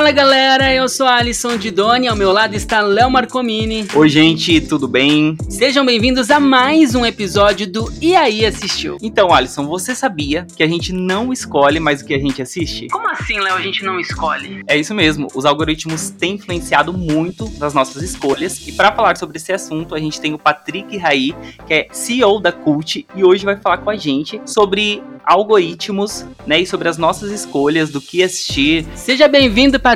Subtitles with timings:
[0.00, 3.86] Fala galera, eu sou a Alisson Didoni, ao meu lado está Léo Marcomini.
[3.94, 5.36] Oi gente, tudo bem?
[5.46, 8.96] Sejam bem-vindos a mais um episódio do E aí Assistiu.
[9.02, 12.86] Então Alisson, você sabia que a gente não escolhe mais o que a gente assiste?
[12.88, 14.62] Como assim, Léo, a gente não escolhe?
[14.66, 19.36] É isso mesmo, os algoritmos têm influenciado muito nas nossas escolhas e para falar sobre
[19.36, 21.34] esse assunto a gente tem o Patrick Raí,
[21.66, 26.60] que é CEO da Cult e hoje vai falar com a gente sobre algoritmos, né,
[26.60, 28.84] e sobre as nossas escolhas do que assistir.
[28.96, 29.89] Seja bem-vindo, Patrick.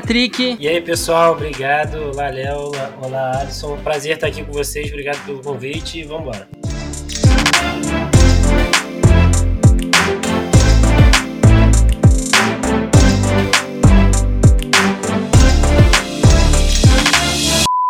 [0.59, 2.11] E aí, pessoal, obrigado.
[2.17, 2.73] Léo.
[3.01, 3.77] Olá, Alisson.
[3.79, 4.89] Prazer estar aqui com vocês.
[4.89, 6.84] Obrigado pelo convite e vamos embora.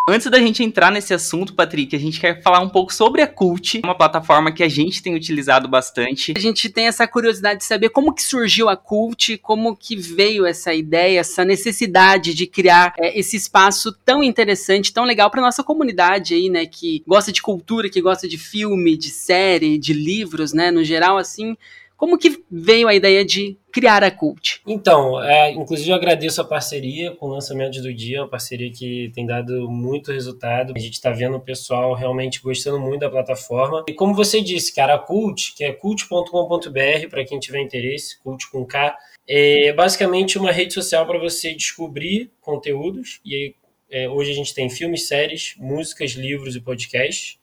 [0.06, 3.26] Antes da gente entrar nesse assunto, Patrick, a gente quer falar um pouco sobre a
[3.26, 6.34] Cult, uma plataforma que a gente tem utilizado bastante.
[6.36, 10.44] A gente tem essa curiosidade de saber como que surgiu a Cult, como que veio
[10.44, 15.64] essa ideia, essa necessidade de criar é, esse espaço tão interessante, tão legal para nossa
[15.64, 20.52] comunidade aí, né, que gosta de cultura, que gosta de filme, de série, de livros,
[20.52, 21.56] né, no geral assim.
[21.96, 24.60] Como que veio a ideia de criar a Cult?
[24.66, 29.10] Então, é, inclusive eu agradeço a parceria com o lançamento do dia, uma parceria que
[29.14, 30.74] tem dado muito resultado.
[30.76, 33.84] A gente está vendo o pessoal realmente gostando muito da plataforma.
[33.88, 38.50] E como você disse, cara, a Cult, que é cult.com.br, para quem tiver interesse, Cult
[38.50, 43.20] com K, é basicamente uma rede social para você descobrir conteúdos.
[43.24, 43.54] E aí,
[43.90, 47.38] é, hoje a gente tem filmes, séries, músicas, livros e podcasts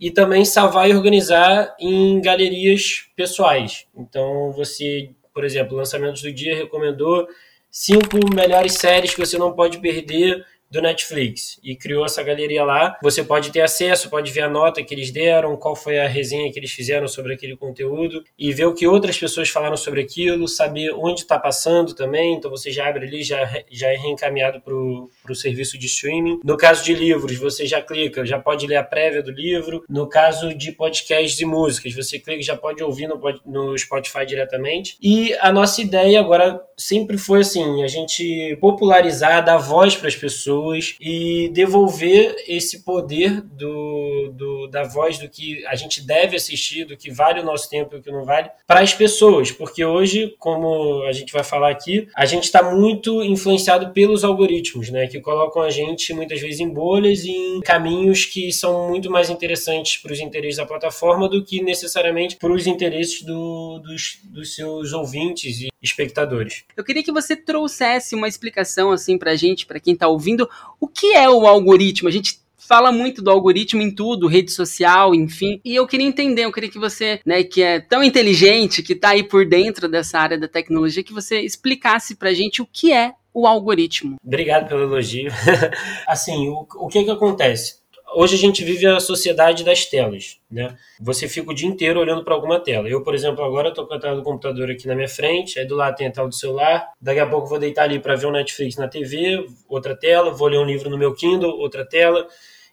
[0.00, 3.86] e também salvar e organizar em galerias pessoais.
[3.94, 7.28] Então, você, por exemplo, lançamentos do dia recomendou
[7.70, 12.96] cinco melhores séries que você não pode perder do Netflix e criou essa galeria lá.
[13.02, 16.50] Você pode ter acesso, pode ver a nota que eles deram, qual foi a resenha
[16.52, 20.46] que eles fizeram sobre aquele conteúdo e ver o que outras pessoas falaram sobre aquilo,
[20.46, 22.34] saber onde está passando também.
[22.34, 26.40] Então você já abre ali, já, já é reencaminhado para o serviço de streaming.
[26.44, 29.84] No caso de livros, você já clica, já pode ler a prévia do livro.
[29.88, 34.96] No caso de podcasts e músicas, você clica, já pode ouvir no, no Spotify diretamente.
[35.02, 40.16] E a nossa ideia agora sempre foi assim, a gente popularizar, dar voz para as
[40.16, 46.36] pessoas pessoas e devolver esse poder do, do, da voz do que a gente deve
[46.36, 49.50] assistir, do que vale o nosso tempo e o que não vale, para as pessoas,
[49.50, 54.90] porque hoje, como a gente vai falar aqui, a gente está muito influenciado pelos algoritmos,
[54.90, 59.10] né, que colocam a gente muitas vezes em bolhas e em caminhos que são muito
[59.10, 64.18] mais interessantes para os interesses da plataforma do que necessariamente para os interesses do, dos,
[64.24, 66.64] dos seus ouvintes e espectadores.
[66.76, 70.48] Eu queria que você trouxesse uma explicação assim para a gente, para quem está ouvindo,
[70.78, 72.08] o que é o algoritmo?
[72.08, 75.60] A gente fala muito do algoritmo em tudo, rede social, enfim.
[75.64, 79.08] E eu queria entender, eu queria que você, né, que é tão inteligente, que está
[79.08, 83.12] aí por dentro dessa área da tecnologia, que você explicasse pra gente o que é
[83.34, 84.16] o algoritmo.
[84.24, 85.32] Obrigado pelo elogio.
[86.06, 87.79] assim, o, o que que acontece?
[88.12, 90.76] Hoje a gente vive a sociedade das telas, né?
[91.00, 92.88] Você fica o dia inteiro olhando para alguma tela.
[92.88, 95.66] Eu, por exemplo, agora estou com a tela do computador aqui na minha frente, aí
[95.66, 96.88] do lado tem a tela do celular.
[97.00, 100.32] Daqui a pouco vou deitar ali para ver o Netflix na TV, outra tela.
[100.32, 102.26] Vou ler um livro no meu Kindle, outra tela.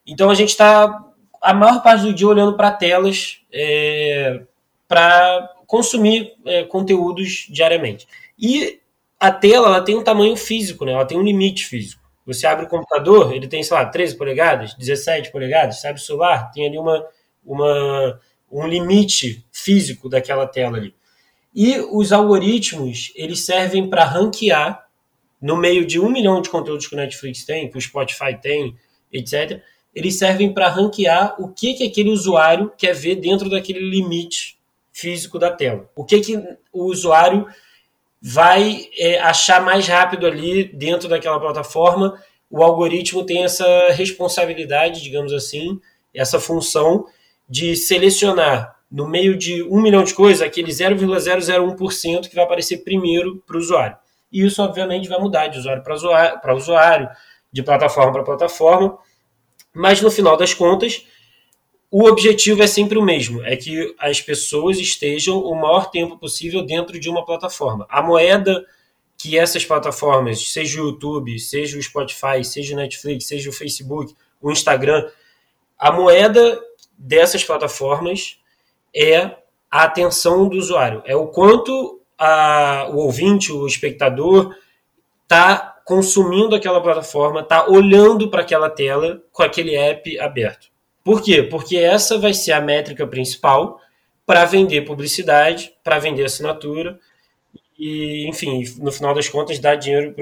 [0.05, 1.05] Então a gente está
[1.39, 4.41] a maior parte do dia olhando para telas é,
[4.87, 8.07] para consumir é, conteúdos diariamente.
[8.39, 8.79] E
[9.19, 10.93] a tela ela tem um tamanho físico, né?
[10.93, 12.06] Ela tem um limite físico.
[12.27, 16.51] Você abre o computador, ele tem, sei lá, 13 polegadas, 17 polegadas, sabe o celular,
[16.51, 17.05] tem ali uma,
[17.45, 18.19] uma,
[18.51, 20.93] um limite físico daquela tela ali.
[21.55, 24.85] E os algoritmos, eles servem para ranquear,
[25.41, 28.75] no meio de um milhão de conteúdos que o Netflix tem, que o Spotify tem,
[29.11, 29.61] etc.,
[29.95, 34.59] eles servem para ranquear o que, que aquele usuário quer ver dentro daquele limite
[34.91, 35.89] físico da tela.
[35.95, 36.37] O que, que
[36.73, 37.47] o usuário
[38.21, 42.19] vai é, achar mais rápido ali dentro daquela plataforma.
[42.49, 45.79] O algoritmo tem essa responsabilidade, digamos assim,
[46.13, 47.05] essa função
[47.47, 53.43] de selecionar no meio de um milhão de coisas aquele 0,001% que vai aparecer primeiro
[53.45, 53.97] para o usuário.
[54.31, 57.09] E isso, obviamente, vai mudar de usuário para usuário, usuário,
[57.51, 58.97] de plataforma para plataforma,
[59.73, 61.05] mas no final das contas,
[61.89, 66.61] o objetivo é sempre o mesmo, é que as pessoas estejam o maior tempo possível
[66.65, 67.85] dentro de uma plataforma.
[67.89, 68.65] A moeda
[69.17, 74.13] que essas plataformas, seja o YouTube, seja o Spotify, seja o Netflix, seja o Facebook,
[74.41, 75.09] o Instagram,
[75.79, 76.59] a moeda
[76.97, 78.39] dessas plataformas
[78.95, 79.37] é
[79.71, 84.55] a atenção do usuário, é o quanto a, o ouvinte, o espectador,
[85.23, 90.67] está consumindo aquela plataforma, está olhando para aquela tela com aquele app aberto.
[91.07, 91.41] Por quê?
[91.41, 93.79] Porque essa vai ser a métrica principal
[94.25, 96.99] para vender publicidade, para vender assinatura
[97.79, 100.13] e, enfim, no final das contas, dar dinheiro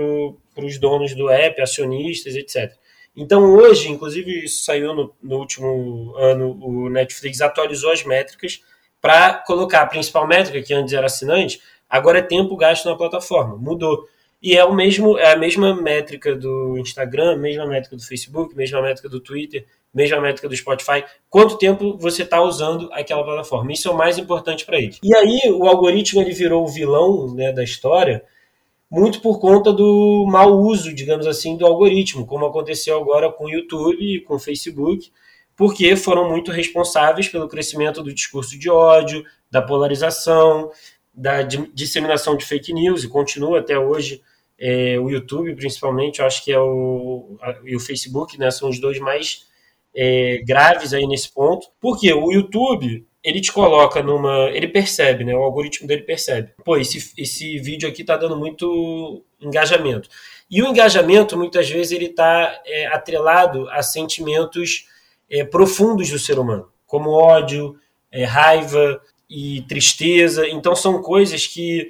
[0.55, 2.71] os donos do app, acionistas, etc.
[3.17, 8.61] Então hoje, inclusive isso saiu no, no último ano, o Netflix atualizou as métricas
[9.01, 11.59] para colocar a principal métrica, que antes era assinante,
[11.89, 14.07] agora é tempo gasto na plataforma, mudou.
[14.39, 18.83] E é, o mesmo, é a mesma métrica do Instagram, mesma métrica do Facebook, mesma
[18.83, 21.05] métrica do Twitter, mesma métrica do Spotify.
[21.29, 23.71] Quanto tempo você está usando aquela plataforma?
[23.71, 24.99] Isso é o mais importante para eles.
[25.01, 28.21] E aí o algoritmo ele virou o vilão né, da história,
[28.91, 33.49] muito por conta do mau uso, digamos assim, do algoritmo, como aconteceu agora com o
[33.49, 35.11] YouTube e com o Facebook,
[35.55, 40.69] porque foram muito responsáveis pelo crescimento do discurso de ódio, da polarização,
[41.13, 44.21] da disseminação de fake news, e continua até hoje
[44.59, 48.69] é, o YouTube, principalmente, eu acho que é o, a, e o Facebook, né, são
[48.69, 49.45] os dois mais
[49.95, 54.51] é, graves aí nesse ponto, porque o YouTube ele te coloca numa.
[54.51, 55.33] Ele percebe, né?
[55.35, 56.51] O algoritmo dele percebe.
[56.63, 60.07] Pô, esse, esse vídeo aqui tá dando muito engajamento.
[60.49, 64.87] E o engajamento, muitas vezes, ele tá é, atrelado a sentimentos
[65.27, 67.75] é, profundos do ser humano, como ódio,
[68.11, 70.47] é, raiva e tristeza.
[70.47, 71.89] Então, são coisas que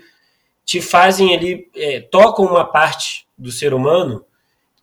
[0.64, 4.26] te fazem ali, é, tocam uma parte do ser humano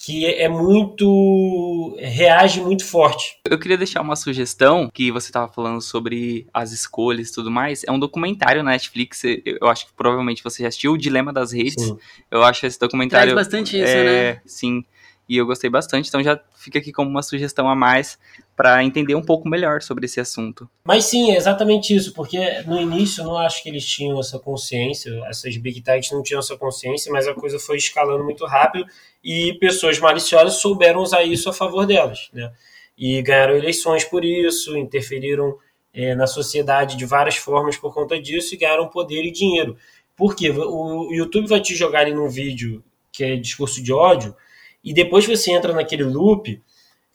[0.04, 1.96] que é muito.
[2.00, 3.38] reage muito forte.
[3.49, 7.84] Eu queria deixar uma sugestão que você estava falando sobre as escolhas e tudo mais.
[7.84, 11.52] É um documentário na Netflix, eu acho que provavelmente você já assistiu, O Dilema das
[11.52, 11.84] Redes.
[11.84, 11.96] Sim.
[12.28, 13.32] Eu acho esse documentário.
[13.32, 14.40] Traz bastante isso, é, né?
[14.44, 14.84] Sim
[15.32, 18.19] e eu gostei bastante, então já fica aqui como uma sugestão a mais
[18.55, 20.69] para entender um pouco melhor sobre esse assunto.
[20.84, 24.38] Mas sim, é exatamente isso, porque no início eu não acho que eles tinham essa
[24.38, 28.84] consciência, essas big techs não tinham essa consciência, mas a coisa foi escalando muito rápido
[29.25, 32.52] e pessoas maliciosas souberam usar isso a favor delas, né?
[32.99, 35.56] E ganharam eleições por isso, interferiram
[35.94, 39.79] é, na sociedade de várias formas por conta disso e ganharam poder e dinheiro.
[40.14, 40.50] Por quê?
[40.50, 44.37] O YouTube vai te jogar ali num vídeo que é discurso de ódio,
[44.84, 46.61] e depois você entra naquele loop,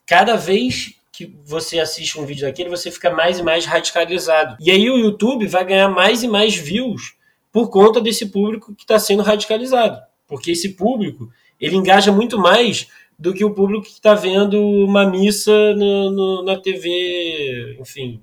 [0.05, 4.55] cada vez que você assiste um vídeo daquele, você fica mais e mais radicalizado.
[4.59, 7.15] E aí o YouTube vai ganhar mais e mais views
[7.51, 9.99] por conta desse público que está sendo radicalizado.
[10.27, 11.27] Porque esse público,
[11.59, 12.87] ele engaja muito mais
[13.17, 18.21] do que o público que está vendo uma missa no, no, na TV, enfim,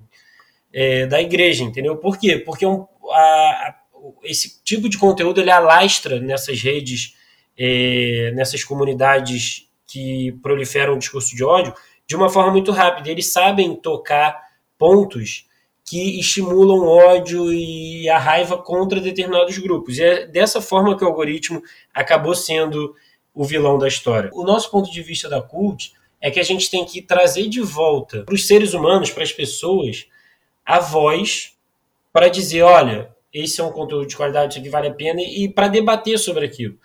[0.72, 1.96] é, da igreja, entendeu?
[1.96, 2.38] Por quê?
[2.38, 3.74] Porque um, a, a,
[4.22, 7.16] esse tipo de conteúdo ele alastra nessas redes
[7.58, 11.74] é, nessas comunidades que proliferam o discurso de ódio
[12.06, 13.10] de uma forma muito rápida.
[13.10, 14.42] Eles sabem tocar
[14.78, 15.46] pontos
[15.84, 19.98] que estimulam ódio e a raiva contra determinados grupos.
[19.98, 21.62] E é dessa forma que o algoritmo
[21.92, 22.94] acabou sendo
[23.34, 24.30] o vilão da história.
[24.32, 27.60] O nosso ponto de vista da cult é que a gente tem que trazer de
[27.60, 30.06] volta para os seres humanos, para as pessoas,
[30.64, 31.52] a voz
[32.12, 35.48] para dizer, olha, esse é um conteúdo de qualidade, isso aqui vale a pena, e
[35.48, 36.78] para debater sobre aquilo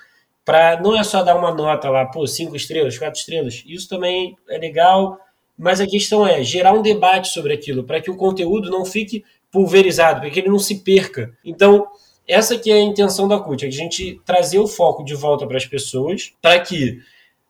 [0.49, 3.63] para não é só dar uma nota lá, pô, cinco estrelas, quatro estrelas.
[3.67, 5.19] Isso também é legal,
[5.55, 9.23] mas a questão é gerar um debate sobre aquilo, para que o conteúdo não fique
[9.51, 11.37] pulverizado, para que ele não se perca.
[11.45, 11.85] Então,
[12.27, 15.45] essa que é a intenção da CUT, é a gente trazer o foco de volta
[15.45, 16.97] para as pessoas, para que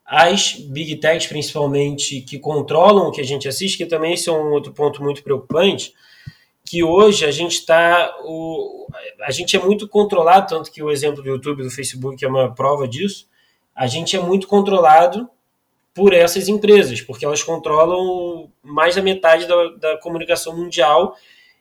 [0.06, 4.34] as big techs, principalmente, que controlam o que a gente assiste, que também esse é
[4.34, 5.94] um outro ponto muito preocupante,
[6.70, 8.16] que hoje a gente está.
[9.22, 12.54] A gente é muito controlado, tanto que o exemplo do YouTube do Facebook é uma
[12.54, 13.28] prova disso.
[13.76, 15.28] A gente é muito controlado
[15.96, 21.16] por essas empresas, porque elas controlam mais da metade da, da comunicação mundial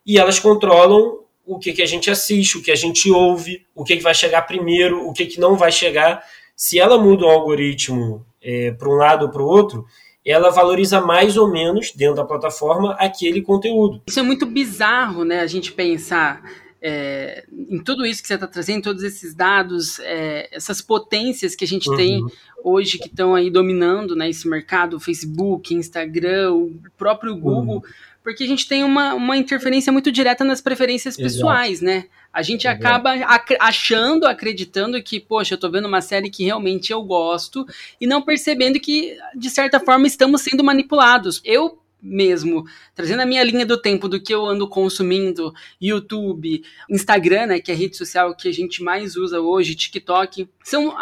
[0.04, 3.84] e elas controlam o que, que a gente assiste, o que a gente ouve, o
[3.84, 6.22] que, que vai chegar primeiro, o que, que não vai chegar.
[6.54, 9.86] Se ela muda o algoritmo é, para um lado ou para o outro,
[10.24, 14.02] ela valoriza mais ou menos dentro da plataforma aquele conteúdo.
[14.06, 15.40] Isso é muito bizarro, né?
[15.40, 16.42] A gente pensar
[16.80, 21.64] é, em tudo isso que você está trazendo, todos esses dados, é, essas potências que
[21.64, 21.96] a gente uhum.
[21.96, 22.26] tem
[22.62, 27.76] hoje que estão aí dominando né, esse mercado, Facebook, Instagram, o próprio Google.
[27.76, 31.34] Uhum porque a gente tem uma, uma interferência muito direta nas preferências Exato.
[31.34, 32.04] pessoais, né?
[32.30, 36.92] A gente acaba ac achando, acreditando que, poxa, eu tô vendo uma série que realmente
[36.92, 37.66] eu gosto
[37.98, 41.40] e não percebendo que, de certa forma, estamos sendo manipulados.
[41.42, 42.64] Eu mesmo,
[42.94, 47.70] trazendo a minha linha do tempo do que eu ando consumindo, YouTube, Instagram, né, que
[47.70, 50.94] é a rede social que a gente mais usa hoje, TikTok, são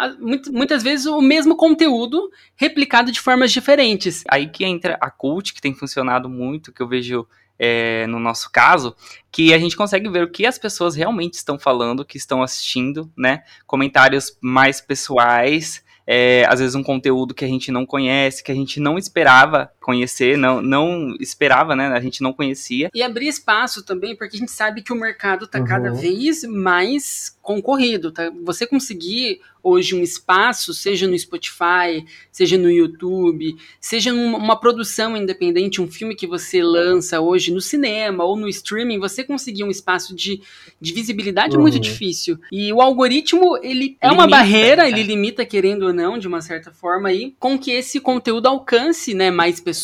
[0.51, 4.25] muitas vezes o mesmo conteúdo replicado de formas diferentes.
[4.29, 7.27] Aí que entra a cult, que tem funcionado muito, que eu vejo
[7.59, 8.95] é, no nosso caso,
[9.31, 13.11] que a gente consegue ver o que as pessoas realmente estão falando, que estão assistindo,
[13.17, 13.43] né?
[13.67, 18.55] Comentários mais pessoais, é, às vezes um conteúdo que a gente não conhece, que a
[18.55, 21.87] gente não esperava conhecer, não, não esperava, né?
[21.87, 22.91] A gente não conhecia.
[22.93, 25.65] E abrir espaço também, porque a gente sabe que o mercado está uhum.
[25.65, 28.33] cada vez mais concorrido, tá?
[28.43, 35.81] Você conseguir hoje um espaço, seja no Spotify, seja no YouTube, seja numa produção independente,
[35.81, 40.15] um filme que você lança hoje no cinema ou no streaming, você conseguir um espaço
[40.15, 40.41] de,
[40.81, 41.61] de visibilidade uhum.
[41.61, 41.81] é muito uhum.
[41.81, 42.39] difícil.
[42.51, 44.89] E o algoritmo, ele é limita, uma barreira, é.
[44.89, 49.15] ele limita, querendo ou não, de uma certa forma, aí, com que esse conteúdo alcance
[49.15, 49.76] né, mais pessoas.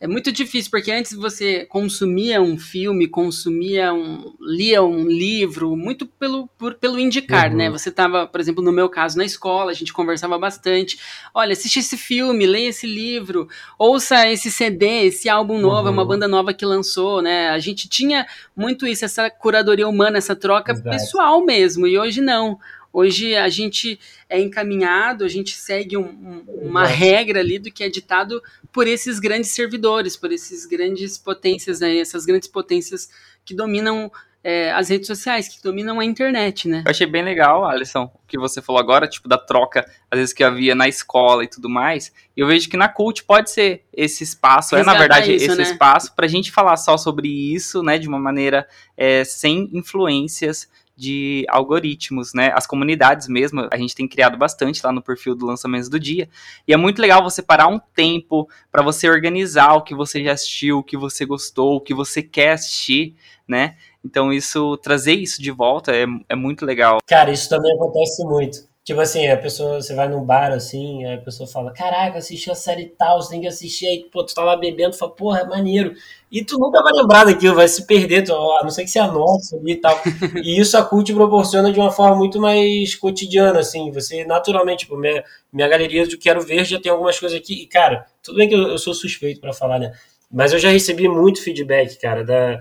[0.00, 4.34] É muito difícil, porque antes você consumia um filme, consumia um.
[4.40, 7.66] lia um livro, muito pelo, por, pelo indicar, né?
[7.66, 7.70] uhum.
[7.72, 7.78] né?
[7.78, 10.98] Você estava, por exemplo, no meu caso, na escola, a gente conversava bastante.
[11.34, 16.02] Olha, assiste esse filme, leia esse livro, ouça esse CD, esse álbum novo, é uma
[16.02, 16.08] uhum.
[16.08, 17.50] banda nova que lançou, né?
[17.50, 20.88] A gente tinha muito isso, essa curadoria humana, essa troca Exato.
[20.88, 22.58] pessoal mesmo, e hoje não.
[22.92, 27.82] Hoje a gente é encaminhado, a gente segue um, um, uma regra ali do que
[27.82, 33.08] é ditado por esses grandes servidores, por esses grandes potências, né, essas grandes potências
[33.44, 34.10] que dominam
[34.44, 36.82] é, as redes sociais, que dominam a internet, né?
[36.84, 40.34] Eu achei bem legal, Alisson, o que você falou agora, tipo, da troca, às vezes,
[40.34, 42.12] que havia na escola e tudo mais.
[42.36, 45.44] E eu vejo que na Cult pode ser esse espaço, Resgatar é, na verdade, isso,
[45.44, 45.62] esse né?
[45.62, 50.68] espaço pra gente falar só sobre isso, né, de uma maneira é, sem influências
[51.02, 52.52] de algoritmos, né?
[52.54, 56.28] As comunidades mesmo, a gente tem criado bastante lá no perfil do Lançamentos do Dia.
[56.66, 60.32] E é muito legal você parar um tempo para você organizar o que você já
[60.32, 63.16] assistiu, o que você gostou, o que você quer assistir,
[63.48, 63.74] né?
[64.04, 66.98] Então, isso, trazer isso de volta é, é muito legal.
[67.04, 68.71] Cara, isso também acontece muito.
[68.84, 72.54] Tipo assim, a pessoa, você vai num bar assim, a pessoa fala, caraca, assisti a
[72.54, 75.44] série tal, você tem que assistir, aí, pô, tu tá lá bebendo, fala, porra, é
[75.44, 75.94] maneiro.
[76.32, 78.98] E tu nunca vai lembrar daquilo, vai se perder, tu, a não ser que você
[78.98, 80.00] anote ali e tal.
[80.42, 84.96] e isso a cult proporciona de uma forma muito mais cotidiana, assim, você naturalmente, tipo,
[84.96, 85.22] minha,
[85.52, 88.54] minha galeria do Quero Ver já tem algumas coisas aqui, e cara, tudo bem que
[88.56, 89.92] eu, eu sou suspeito para falar, né,
[90.28, 92.60] mas eu já recebi muito feedback, cara, da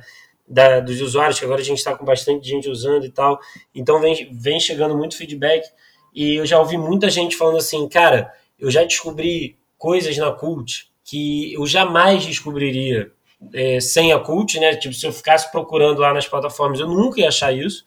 [0.52, 3.40] da, dos usuários, que agora a gente está com bastante gente usando e tal.
[3.74, 5.66] Então vem, vem chegando muito feedback.
[6.14, 10.90] E eu já ouvi muita gente falando assim, cara, eu já descobri coisas na Cult
[11.04, 13.12] que eu jamais descobriria
[13.54, 14.76] é, sem a Cult, né?
[14.76, 17.84] Tipo, se eu ficasse procurando lá nas plataformas, eu nunca ia achar isso.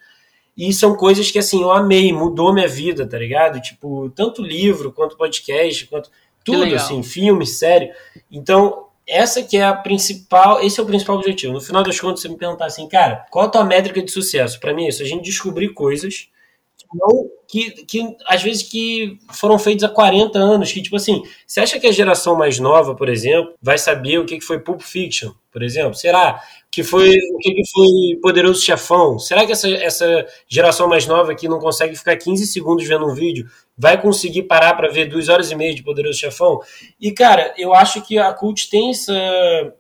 [0.57, 3.61] E são coisas que, assim, eu amei, mudou minha vida, tá ligado?
[3.61, 6.11] Tipo, tanto livro, quanto podcast, quanto
[6.45, 7.90] tudo, assim, filme, série.
[8.31, 11.52] Então, essa que é a principal, esse é o principal objetivo.
[11.52, 14.61] No final das contas, você me perguntar assim, cara, qual a tua métrica de sucesso?
[14.61, 16.28] Para mim é isso, a gente descobrir coisas
[17.49, 21.61] que, que, que às vezes que foram feitas há 40 anos, que tipo assim, você
[21.61, 25.33] acha que a geração mais nova, por exemplo, vai saber o que foi Pulp Fiction,
[25.50, 25.95] por exemplo?
[25.95, 26.40] Será?
[26.75, 29.16] que foi o que, foi Poderoso Chefão?
[29.16, 33.14] Será que essa, essa geração mais nova que não consegue ficar 15 segundos vendo um
[33.14, 33.47] vídeo
[33.78, 36.59] vai conseguir parar para ver duas horas e meia de Poderoso Chefão?
[37.00, 39.14] E cara, eu acho que a Cult tem essa,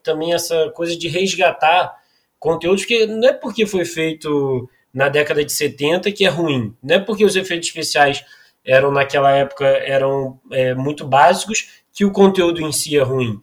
[0.04, 1.92] também essa coisa de resgatar
[2.38, 6.94] conteúdos, porque não é porque foi feito na década de 70 que é ruim, não
[6.94, 8.24] é porque os efeitos especiais
[8.64, 13.40] eram naquela época eram é, muito básicos que o conteúdo em si é ruim.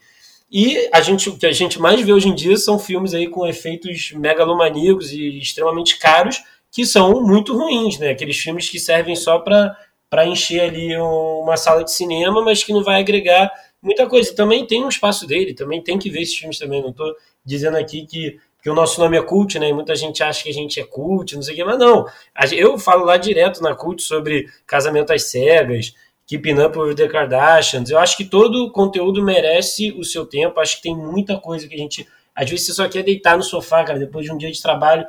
[0.51, 3.27] E a gente, o que a gente mais vê hoje em dia são filmes aí
[3.27, 8.09] com efeitos megalomaníacos e extremamente caros, que são muito ruins, né?
[8.09, 12.83] Aqueles filmes que servem só para encher ali uma sala de cinema, mas que não
[12.83, 13.49] vai agregar
[13.81, 14.35] muita coisa.
[14.35, 16.81] Também tem um espaço dele, também tem que ver esses filmes também.
[16.81, 17.13] Não estou
[17.45, 19.69] dizendo aqui que, que o nosso nome é cult, né?
[19.69, 22.05] E muita gente acha que a gente é cult, não sei o quê, mas não.
[22.51, 25.95] Eu falo lá direto na cult sobre casamento às cegas,
[26.27, 27.89] Keeping Up with the Kardashians.
[27.89, 30.59] Eu acho que todo conteúdo merece o seu tempo.
[30.59, 32.07] Acho que tem muita coisa que a gente.
[32.35, 35.05] Às vezes você só quer deitar no sofá, cara, depois de um dia de trabalho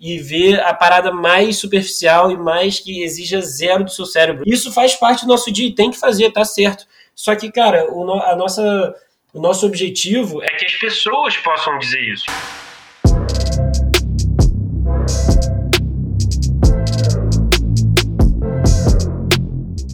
[0.00, 4.42] e ver a parada mais superficial e mais que exija zero do seu cérebro.
[4.46, 6.86] Isso faz parte do nosso dia e tem que fazer, tá certo.
[7.14, 8.94] Só que, cara, o, a nossa,
[9.32, 12.26] o nosso objetivo é que as pessoas possam dizer isso.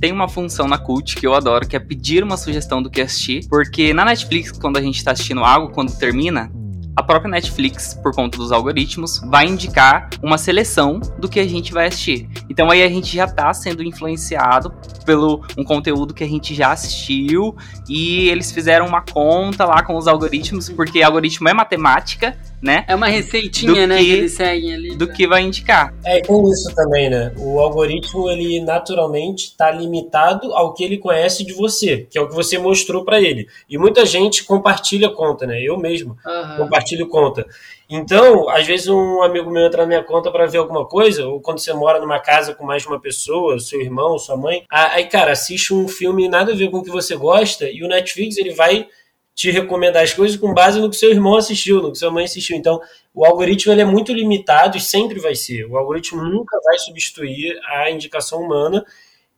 [0.01, 3.01] Tem uma função na Cult que eu adoro, que é pedir uma sugestão do que
[3.01, 3.47] assistir.
[3.49, 6.51] Porque na Netflix, quando a gente tá assistindo algo, quando termina,
[6.97, 11.73] a própria Netflix, por conta dos algoritmos, vai indicar uma seleção do que a gente
[11.73, 12.29] vai assistir.
[12.49, 14.73] Então aí a gente já está sendo influenciado
[15.05, 17.57] pelo um conteúdo que a gente já assistiu
[17.89, 22.85] e eles fizeram uma conta lá com os algoritmos, porque algoritmo é matemática, né?
[22.87, 24.97] É uma receitinha, né, que, que eles seguem ali.
[24.97, 25.95] Do que vai indicar.
[26.05, 27.33] É, tem isso também, né?
[27.39, 32.29] O algoritmo, ele naturalmente está limitado ao que ele conhece de você, que é o
[32.29, 33.49] que você mostrou para ele.
[33.69, 35.61] E muita gente compartilha conta, né?
[35.63, 36.57] Eu mesmo uhum.
[36.59, 37.47] compartilho conta.
[37.89, 41.41] Então, às vezes um amigo meu entra na minha conta para ver alguma coisa, ou
[41.41, 45.07] quando você mora numa casa com mais de uma pessoa, seu irmão, sua mãe, aí,
[45.07, 48.37] cara, assiste um filme nada a ver com o que você gosta, e o Netflix,
[48.37, 48.87] ele vai
[49.41, 52.27] te recomendar as coisas com base no que seu irmão assistiu, no que sua mãe
[52.27, 52.55] assistiu.
[52.55, 52.79] Então,
[53.15, 55.65] o algoritmo ele é muito limitado e sempre vai ser.
[55.65, 58.85] O algoritmo nunca vai substituir a indicação humana,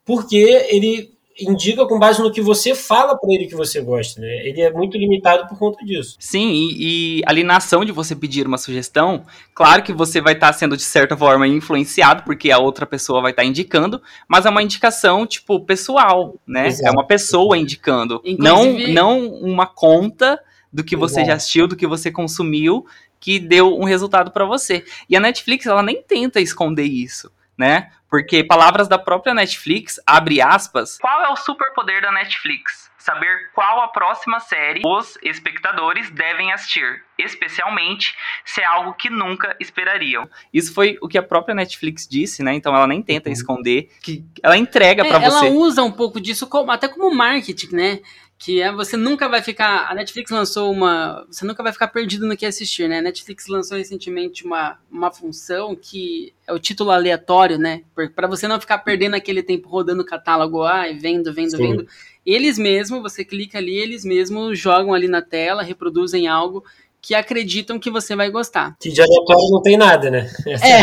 [0.04, 1.16] porque ele
[1.48, 4.46] indica com base no que você fala para ele que você gosta, né?
[4.46, 6.16] Ele é muito limitado por conta disso.
[6.18, 10.34] Sim, e, e ali na ação de você pedir uma sugestão, claro que você vai
[10.34, 14.00] estar tá sendo de certa forma influenciado, porque a outra pessoa vai estar tá indicando,
[14.28, 16.68] mas é uma indicação, tipo, pessoal, né?
[16.68, 16.88] Exato.
[16.88, 18.92] É uma pessoa indicando, Inclusive...
[18.92, 20.40] não, não uma conta
[20.72, 21.26] do que você Exato.
[21.26, 22.86] já assistiu, do que você consumiu,
[23.20, 24.84] que deu um resultado para você.
[25.08, 27.90] E a Netflix, ela nem tenta esconder isso né?
[28.10, 30.98] Porque palavras da própria Netflix, abre aspas.
[30.98, 32.90] Qual é o superpoder da Netflix?
[32.98, 39.56] Saber qual a próxima série os espectadores devem assistir, especialmente se é algo que nunca
[39.58, 40.28] esperariam.
[40.52, 42.54] Isso foi o que a própria Netflix disse, né?
[42.54, 43.32] Então ela nem tenta uhum.
[43.32, 45.46] esconder, que ela entrega é, para você.
[45.46, 48.00] Ela usa um pouco disso como, até como marketing, né?
[48.44, 49.88] Que é você nunca vai ficar.
[49.88, 51.24] A Netflix lançou uma.
[51.30, 52.98] Você nunca vai ficar perdido no que assistir, né?
[52.98, 57.84] A Netflix lançou recentemente uma, uma função que é o título aleatório, né?
[58.16, 61.58] Para você não ficar perdendo aquele tempo rodando o catálogo A e vendo, vendo, Sim.
[61.58, 61.86] vendo.
[62.26, 66.64] Eles mesmos, você clica ali, eles mesmos jogam ali na tela, reproduzem algo
[67.02, 68.76] que acreditam que você vai gostar.
[68.78, 70.30] Que de aleatório não tem nada, né?
[70.46, 70.82] É.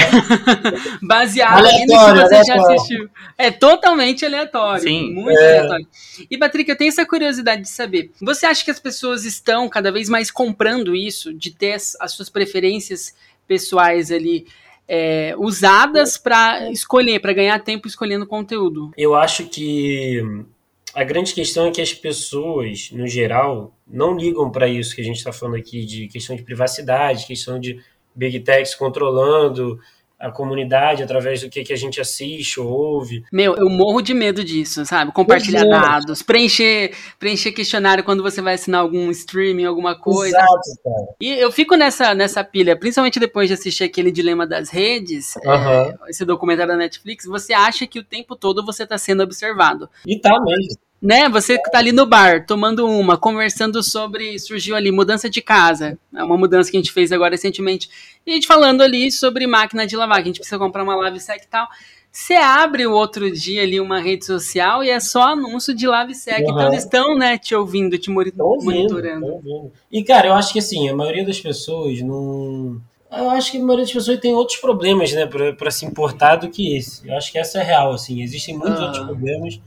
[1.01, 2.45] Baseado no que você aleatório.
[2.45, 3.09] já assistiu.
[3.37, 4.83] É totalmente aleatório.
[4.83, 5.13] Sim.
[5.13, 5.59] Muito é.
[5.59, 5.87] aleatório.
[6.29, 8.11] E, Patrick, eu tenho essa curiosidade de saber.
[8.21, 12.11] Você acha que as pessoas estão cada vez mais comprando isso, de ter as, as
[12.11, 13.15] suas preferências
[13.47, 14.45] pessoais ali
[14.89, 18.91] é, usadas para escolher, para ganhar tempo escolhendo conteúdo?
[18.97, 20.21] Eu acho que
[20.99, 25.03] a grande questão é que as pessoas, no geral, não ligam para isso que a
[25.03, 27.81] gente está falando aqui, de questão de privacidade, questão de
[28.13, 29.79] big techs controlando
[30.19, 33.23] a comunidade através do que, que a gente assiste ou ouve.
[33.31, 35.13] Meu, eu morro de medo disso, sabe?
[35.13, 35.69] Compartilhar é.
[35.69, 40.35] dados, preencher, preencher questionário quando você vai assinar algum streaming, alguma coisa.
[40.35, 41.15] Exato, cara.
[41.21, 45.53] E eu fico nessa, nessa pilha, principalmente depois de assistir aquele Dilema das Redes, uhum.
[45.53, 49.89] é, esse documentário da Netflix, você acha que o tempo todo você está sendo observado.
[50.05, 51.29] E tá mesmo né?
[51.29, 54.37] Você que tá ali no bar, tomando uma, conversando sobre.
[54.37, 55.97] Surgiu ali mudança de casa.
[56.13, 57.89] É uma mudança que a gente fez agora recentemente.
[58.25, 60.95] E a gente falando ali sobre máquina de lavar, que a gente precisa comprar uma
[60.95, 61.67] lave sec e tal.
[62.11, 66.15] Você abre o outro dia ali uma rede social e é só anúncio de lave
[66.15, 66.39] sec.
[66.39, 66.51] Uhum.
[66.51, 69.25] Então eles estão, né, te ouvindo, te monitorando.
[69.25, 72.81] Ouvindo, E, cara, eu acho que assim, a maioria das pessoas não.
[73.11, 76.49] Eu acho que a maioria das pessoas tem outros problemas, né, para se importar do
[76.49, 77.07] que esse.
[77.07, 78.21] Eu acho que essa é real, assim.
[78.21, 78.85] Existem muitos uhum.
[78.85, 79.59] outros problemas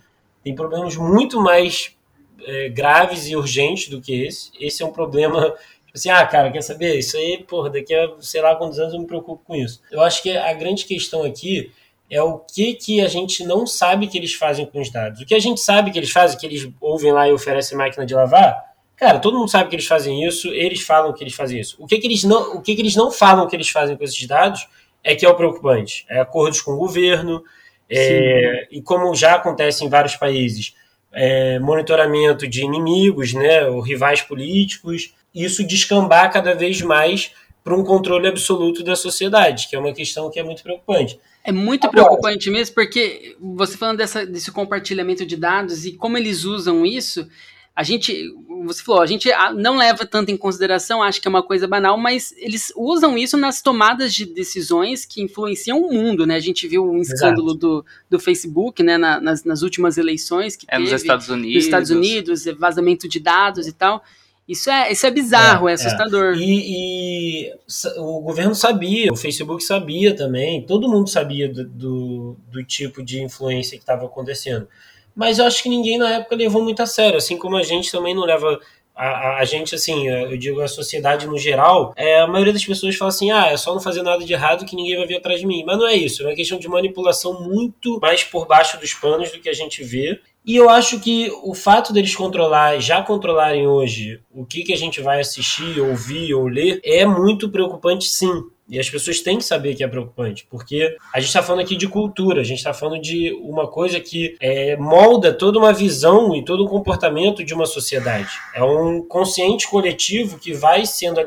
[0.43, 1.97] tem problemas muito mais
[2.45, 4.51] é, graves e urgentes do que esse.
[4.61, 5.55] Esse é um problema
[5.93, 6.99] tipo assim, ah, cara, quer saber?
[6.99, 9.81] Isso aí, porra, daqui a sei lá quantos anos eu me preocupo com isso.
[9.91, 11.71] Eu acho que a grande questão aqui
[12.11, 15.21] é o que, que a gente não sabe que eles fazem com os dados.
[15.21, 18.05] O que a gente sabe que eles fazem, que eles ouvem lá e oferecem máquina
[18.05, 18.63] de lavar,
[18.97, 21.77] cara, todo mundo sabe que eles fazem isso, eles falam que eles fazem isso.
[21.79, 24.05] O que, que eles não, o que, que eles não falam que eles fazem com
[24.05, 24.67] esses dados
[25.05, 26.07] é que é o preocupante.
[26.09, 27.43] É acordos com o governo,
[27.89, 30.75] é, e como já acontece em vários países,
[31.13, 37.85] é, monitoramento de inimigos, né, ou rivais políticos, isso descambar cada vez mais para um
[37.85, 41.21] controle absoluto da sociedade, que é uma questão que é muito preocupante.
[41.45, 46.17] É muito Agora, preocupante mesmo, porque você falando dessa, desse compartilhamento de dados e como
[46.17, 47.29] eles usam isso,
[47.75, 48.31] a gente,
[48.65, 51.97] você falou, a gente não leva tanto em consideração, acho que é uma coisa banal,
[51.97, 56.37] mas eles usam isso nas tomadas de decisões que influenciam o mundo, né?
[56.37, 60.67] A gente viu um escândalo do, do Facebook, né, na, nas, nas últimas eleições que
[60.69, 61.55] é teve, nos Estados Unidos.
[61.55, 64.03] Nos Estados Unidos, vazamento de dados e tal.
[64.47, 66.35] Isso é, isso é bizarro, é, é assustador.
[66.35, 66.37] É.
[66.37, 67.53] E, e,
[67.97, 73.23] o governo sabia, o Facebook sabia também, todo mundo sabia do, do, do tipo de
[73.23, 74.69] influência que estava acontecendo
[75.15, 77.91] mas eu acho que ninguém na época levou muito a sério, assim como a gente
[77.91, 78.59] também não leva
[78.95, 82.65] a, a, a, gente, assim, eu digo a sociedade no geral, é, a maioria das
[82.65, 85.17] pessoas fala assim: ah, é só não fazer nada de errado que ninguém vai vir
[85.17, 85.65] atrás de mim.
[85.65, 89.31] Mas não é isso, é uma questão de manipulação muito mais por baixo dos panos
[89.33, 90.21] do que a gente vê.
[90.45, 94.77] E eu acho que o fato deles controlar, já controlarem hoje o que, que a
[94.77, 98.43] gente vai assistir, ouvir ou ler, é muito preocupante sim.
[98.73, 101.77] E as pessoas têm que saber que é preocupante, porque a gente está falando aqui
[101.77, 106.35] de cultura, a gente está falando de uma coisa que é, molda toda uma visão
[106.35, 108.31] e todo um comportamento de uma sociedade.
[108.55, 111.21] É um consciente coletivo que vai sendo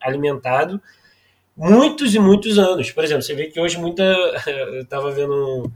[0.00, 0.80] alimentado
[1.56, 2.92] muitos e muitos anos.
[2.92, 4.04] Por exemplo, você vê que hoje muita.
[4.46, 5.72] Eu estava vendo um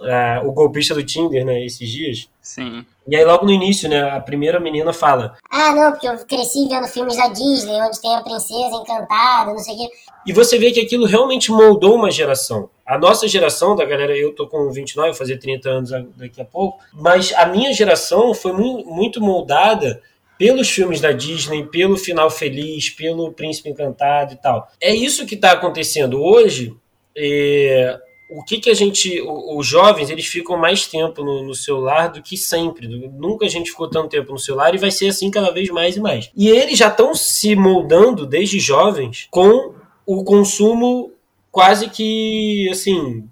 [0.00, 2.28] uh, o golpista do Tinder, né, esses dias.
[2.40, 2.84] Sim.
[3.06, 6.68] E aí logo no início, né, a primeira menina fala: "Ah, não, porque eu cresci
[6.68, 9.88] vendo filmes da Disney, onde tem a princesa encantada, não sei o quê".
[10.26, 12.68] E você vê que aquilo realmente moldou uma geração.
[12.86, 16.44] A nossa geração, da galera, eu tô com 29, vou fazer 30 anos daqui a
[16.44, 20.02] pouco, mas a minha geração foi muito moldada
[20.36, 24.68] pelos filmes da Disney, pelo final feliz, pelo Príncipe Encantado e tal.
[24.80, 26.74] É isso que está acontecendo hoje.
[27.14, 27.98] É,
[28.30, 29.20] o que, que a gente.
[29.22, 32.86] Os jovens eles ficam mais tempo no, no, celular do que sempre.
[32.88, 35.96] Nunca a gente ficou tanto tempo no celular e vai ser assim cada vez mais
[35.96, 36.30] e mais.
[36.36, 39.74] E eles já estão se moldando desde jovens com
[40.06, 41.12] o consumo
[41.50, 43.24] quase que assim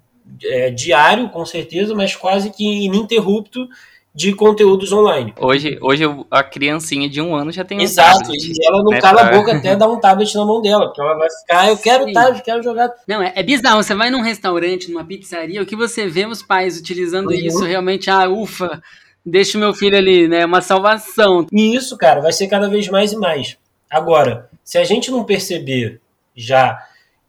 [0.43, 3.67] é, diário, com certeza, mas quase que ininterrupto
[4.13, 5.33] de conteúdos online.
[5.39, 8.91] Hoje, hoje a criancinha de um ano já tem um Exato, tablet, e ela não
[8.91, 9.29] né, cala pra...
[9.29, 12.05] a boca até dar um tablet na mão dela, porque ela vai ficar, eu quero
[12.05, 12.13] Sim.
[12.13, 12.91] tablet, quero jogar.
[13.07, 16.41] Não, é, é, bizarro, você vai num restaurante, numa pizzaria, o que você vê os
[16.41, 17.35] pais utilizando uhum.
[17.35, 18.81] isso realmente, ah, ufa,
[19.25, 21.45] deixa o meu filho ali, né, uma salvação.
[21.51, 23.57] E isso, cara, vai ser cada vez mais e mais.
[23.89, 26.01] Agora, se a gente não perceber
[26.35, 26.79] já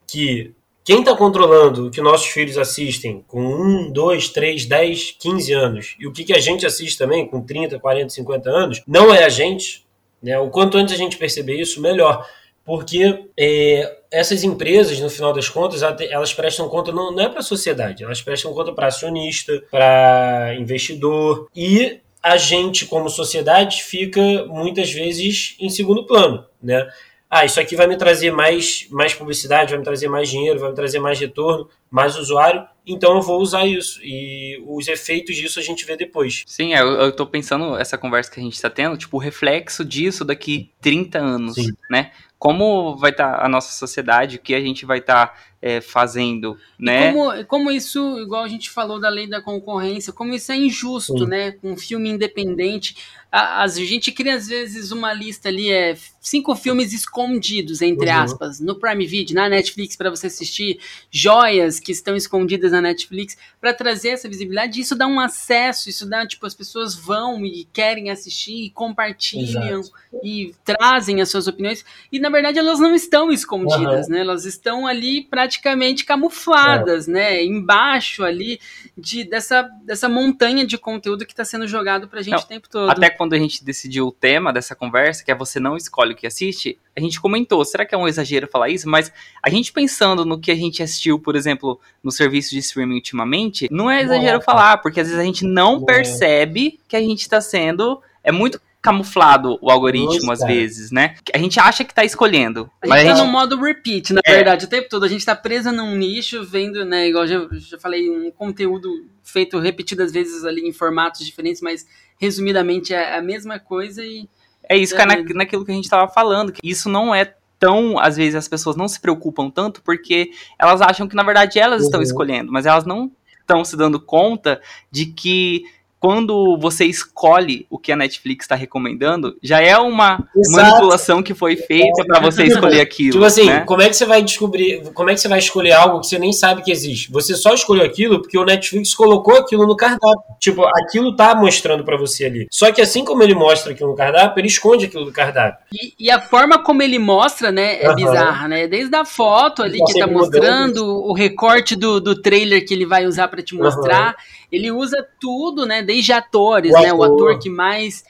[0.06, 5.52] que quem está controlando o que nossos filhos assistem com 1, 2, 3, 10, 15
[5.52, 9.14] anos e o que, que a gente assiste também com 30, 40, 50 anos, não
[9.14, 9.84] é a gente.
[10.22, 10.38] Né?
[10.38, 12.26] O quanto antes a gente perceber isso, melhor.
[12.64, 17.40] Porque é, essas empresas, no final das contas, elas prestam conta não, não é para
[17.40, 24.20] a sociedade, elas prestam conta para acionista, para investidor e a gente, como sociedade, fica
[24.46, 26.86] muitas vezes em segundo plano, né?
[27.30, 30.70] Ah, isso aqui vai me trazer mais, mais publicidade, vai me trazer mais dinheiro, vai
[30.70, 34.00] me trazer mais retorno, mais usuário, então eu vou usar isso.
[34.02, 36.42] E os efeitos disso a gente vê depois.
[36.44, 39.20] Sim, é, eu, eu tô pensando, essa conversa que a gente está tendo, tipo, o
[39.20, 41.70] reflexo disso daqui 30 anos, Sim.
[41.88, 42.10] né?
[42.40, 45.80] Como vai estar tá a nossa sociedade, o que a gente vai estar tá, é,
[45.82, 47.12] fazendo, né?
[47.12, 51.18] Como, como, isso, igual a gente falou da lei da concorrência, como isso é injusto,
[51.18, 51.26] Sim.
[51.26, 51.52] né?
[51.52, 52.96] Com um filme independente,
[53.30, 58.16] a, a, gente cria às vezes uma lista ali, é cinco filmes escondidos, entre uhum.
[58.16, 63.36] aspas, no Prime Video, na Netflix, para você assistir, joias que estão escondidas na Netflix,
[63.60, 64.80] para trazer essa visibilidade.
[64.80, 69.80] Isso dá um acesso, isso dá, tipo, as pessoas vão e querem assistir, e compartilham
[69.80, 69.92] Exato.
[70.24, 71.84] e trazem as suas opiniões.
[72.10, 74.12] E na verdade elas não estão escondidas, uhum.
[74.12, 74.20] né?
[74.20, 77.12] Elas estão ali praticamente camufladas, é.
[77.12, 77.44] né?
[77.44, 78.60] Embaixo ali
[78.96, 82.68] de, dessa, dessa montanha de conteúdo que está sendo jogado pra gente não, o tempo
[82.68, 82.90] todo.
[82.90, 86.16] Até quando a gente decidiu o tema dessa conversa, que é você não escolhe o
[86.16, 88.88] que assiste, a gente comentou, será que é um exagero falar isso?
[88.88, 89.12] Mas
[89.42, 93.68] a gente pensando no que a gente assistiu, por exemplo, no serviço de streaming ultimamente,
[93.70, 97.00] não é exagero não, falar, porque às vezes a gente não, não percebe que a
[97.00, 98.00] gente está sendo.
[98.22, 100.44] É muito camuflado o algoritmo Nossa.
[100.44, 101.14] às vezes, né?
[101.34, 102.70] A gente acha que tá escolhendo.
[102.82, 103.26] A mas gente a tá gente...
[103.26, 104.34] no modo repeat, na é.
[104.34, 105.04] verdade, o tempo todo.
[105.04, 107.08] A gente tá preso num nicho, vendo, né?
[107.08, 108.90] Igual já, já falei, um conteúdo
[109.22, 111.86] feito repetidas vezes ali em formatos diferentes, mas
[112.18, 114.28] resumidamente é a mesma coisa e.
[114.68, 117.98] É isso, é, na, naquilo que a gente tava falando, que isso não é tão,
[117.98, 121.80] às vezes as pessoas não se preocupam tanto porque elas acham que na verdade elas
[121.82, 121.86] uhum.
[121.86, 125.64] estão escolhendo, mas elas não estão se dando conta de que
[126.00, 130.66] quando você escolhe o que a Netflix está recomendando, já é uma Exato.
[130.66, 133.12] manipulação que foi feita para você escolher aquilo.
[133.12, 133.60] Tipo assim, né?
[133.66, 136.18] como é que você vai descobrir, como é que você vai escolher algo que você
[136.18, 137.12] nem sabe que existe?
[137.12, 140.22] Você só escolheu aquilo porque o Netflix colocou aquilo no cardápio.
[140.40, 142.46] Tipo, aquilo tá mostrando para você ali.
[142.50, 145.66] Só que assim como ele mostra aquilo no cardápio, ele esconde aquilo do cardápio.
[145.70, 147.94] E, e a forma como ele mostra, né, é uhum.
[147.94, 148.66] bizarra, né?
[148.66, 153.04] Desde a foto ali que tá mostrando, o recorte do, do trailer que ele vai
[153.04, 154.16] usar para te mostrar.
[154.16, 155.82] Uhum ele usa tudo, né?
[155.82, 156.88] Desde atores, o né?
[156.88, 156.98] Ator.
[156.98, 158.04] O ator que mais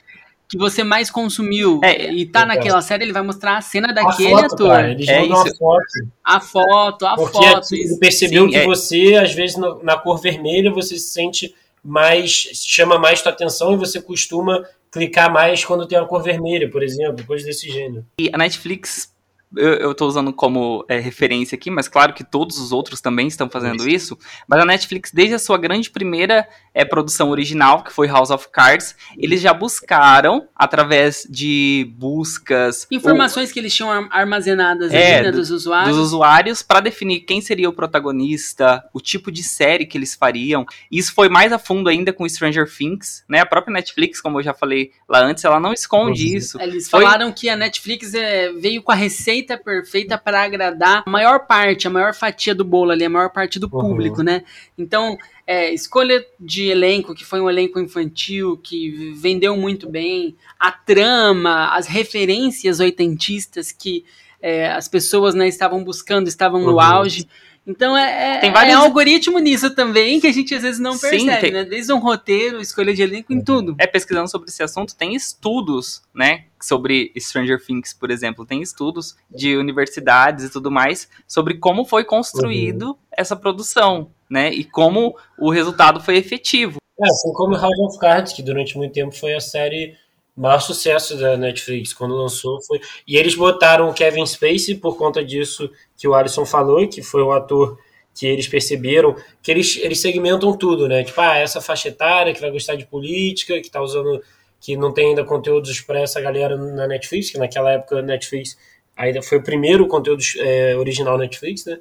[0.51, 3.93] que você mais consumiu é, e tá é, naquela série, ele vai mostrar a cena
[3.93, 4.69] daquele a foto, ator.
[4.69, 5.33] Cara, eles é isso.
[5.33, 5.83] a foto.
[6.25, 7.73] A foto, a Porque foto.
[7.73, 8.65] Ele percebeu Sim, que é.
[8.65, 12.31] você, às vezes, na cor vermelha, você se sente mais.
[12.53, 16.83] chama mais tua atenção e você costuma clicar mais quando tem uma cor vermelha, por
[16.83, 18.05] exemplo, coisa desse gênero.
[18.19, 19.09] E a Netflix
[19.55, 23.49] eu estou usando como é, referência aqui, mas claro que todos os outros também estão
[23.49, 24.17] fazendo isso.
[24.47, 28.47] Mas a Netflix, desde a sua grande primeira é, produção original, que foi House of
[28.49, 32.87] Cards, eles já buscaram, através de buscas.
[32.89, 35.95] Informações ou, que eles tinham armazenadas é, ali, né, dos usuários.
[35.95, 40.65] Dos usuários, para definir quem seria o protagonista, o tipo de série que eles fariam.
[40.89, 43.39] Isso foi mais a fundo ainda com Stranger Things, né?
[43.39, 46.37] A própria Netflix, como eu já falei lá antes, ela não esconde uhum.
[46.37, 46.61] isso.
[46.61, 47.01] Eles foi...
[47.01, 51.45] falaram que a Netflix é, veio com a receita receita perfeita para agradar a maior
[51.47, 53.81] parte, a maior fatia do bolo ali, a maior parte do uhum.
[53.81, 54.43] público, né?
[54.77, 60.71] Então, é, escolha de elenco, que foi um elenco infantil, que vendeu muito bem, a
[60.71, 64.05] trama, as referências oitentistas que
[64.41, 66.79] é, as pessoas né, estavam buscando, estavam no uhum.
[66.79, 67.27] auge.
[67.65, 68.73] Então é, é, tem vários...
[68.73, 71.51] é algoritmo nisso também que a gente às vezes não percebe, Sim, tem...
[71.51, 71.63] né?
[71.63, 73.75] Desde um roteiro, escolha de elenco, em tudo.
[73.77, 76.45] É, pesquisando sobre esse assunto, tem estudos, né?
[76.59, 78.45] Sobre Stranger Things, por exemplo.
[78.45, 82.95] Tem estudos de universidades e tudo mais sobre como foi construído uhum.
[83.11, 84.51] essa produção, né?
[84.51, 86.77] E como o resultado foi efetivo.
[86.99, 89.95] É, assim como House of Cards, que durante muito tempo foi a série
[90.35, 92.79] o maior sucesso da Netflix quando lançou foi.
[93.07, 97.21] E eles botaram o Kevin Spacey por conta disso que o Alisson falou, que foi
[97.21, 97.77] o ator
[98.13, 101.03] que eles perceberam que eles, eles segmentam tudo, né?
[101.03, 104.21] Tipo, ah, essa faixa etária que vai gostar de política, que tá usando,
[104.59, 108.57] que não tem ainda conteúdos para essa galera na Netflix, que naquela época a Netflix
[108.95, 111.77] ainda foi o primeiro conteúdo é, original Netflix, né?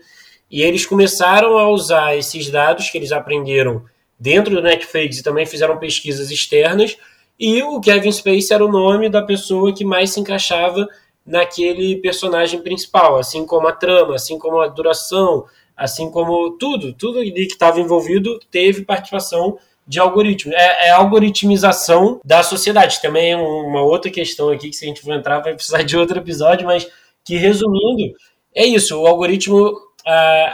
[0.51, 3.85] E eles começaram a usar esses dados que eles aprenderam
[4.19, 6.97] dentro do Netflix e também fizeram pesquisas externas.
[7.41, 10.87] E o Kevin Spacey era o nome da pessoa que mais se encaixava
[11.25, 17.23] naquele personagem principal, assim como a trama, assim como a duração, assim como tudo, tudo
[17.23, 20.53] que estava envolvido teve participação de algoritmo.
[20.53, 23.01] É, é, algoritmização da sociedade.
[23.01, 25.97] Também é uma outra questão aqui que se a gente for entrar vai precisar de
[25.97, 26.87] outro episódio, mas
[27.25, 28.15] que resumindo,
[28.55, 29.73] é isso, o algoritmo,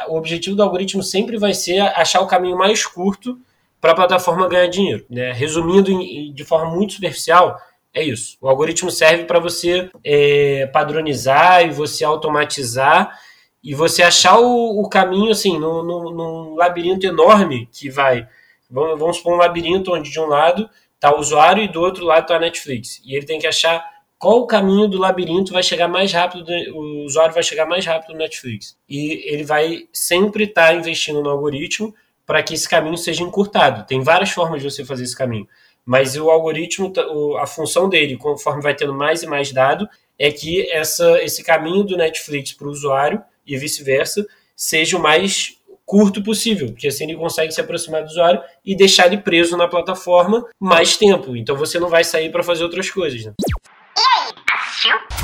[0.09, 3.37] o objetivo do algoritmo sempre vai ser achar o caminho mais curto
[3.87, 5.07] para a plataforma ganhar dinheiro.
[5.09, 5.31] Né?
[5.33, 7.57] Resumindo em, de forma muito superficial,
[7.95, 8.37] é isso.
[8.41, 13.17] O algoritmo serve para você é, padronizar e você automatizar
[13.63, 18.27] e você achar o, o caminho assim num, num, labirinto enorme que vai.
[18.69, 22.05] Vamos, vamos supor um labirinto onde de um lado está o usuário e do outro
[22.05, 23.01] lado está a Netflix.
[23.05, 23.85] E ele tem que achar
[24.19, 26.45] qual o caminho do labirinto vai chegar mais rápido,
[26.75, 28.77] o usuário vai chegar mais rápido no Netflix.
[28.89, 31.95] E ele vai sempre estar tá investindo no algoritmo
[32.27, 33.87] para que esse caminho seja encurtado.
[33.87, 35.47] Tem várias formas de você fazer esse caminho.
[35.85, 37.03] Mas o algoritmo, tá,
[37.41, 41.85] a função dele, conforme vai tendo mais e mais dado, é que essa, esse caminho
[41.85, 47.15] do Netflix para o usuário e vice-versa seja o mais curto possível, porque assim ele
[47.15, 51.37] consegue se aproximar do usuário e deixar ele preso na plataforma mais tempo.
[51.37, 53.25] Então você não vai sair para fazer outras coisas.
[53.25, 53.33] Né?
[53.97, 55.16] E aí, assistiu?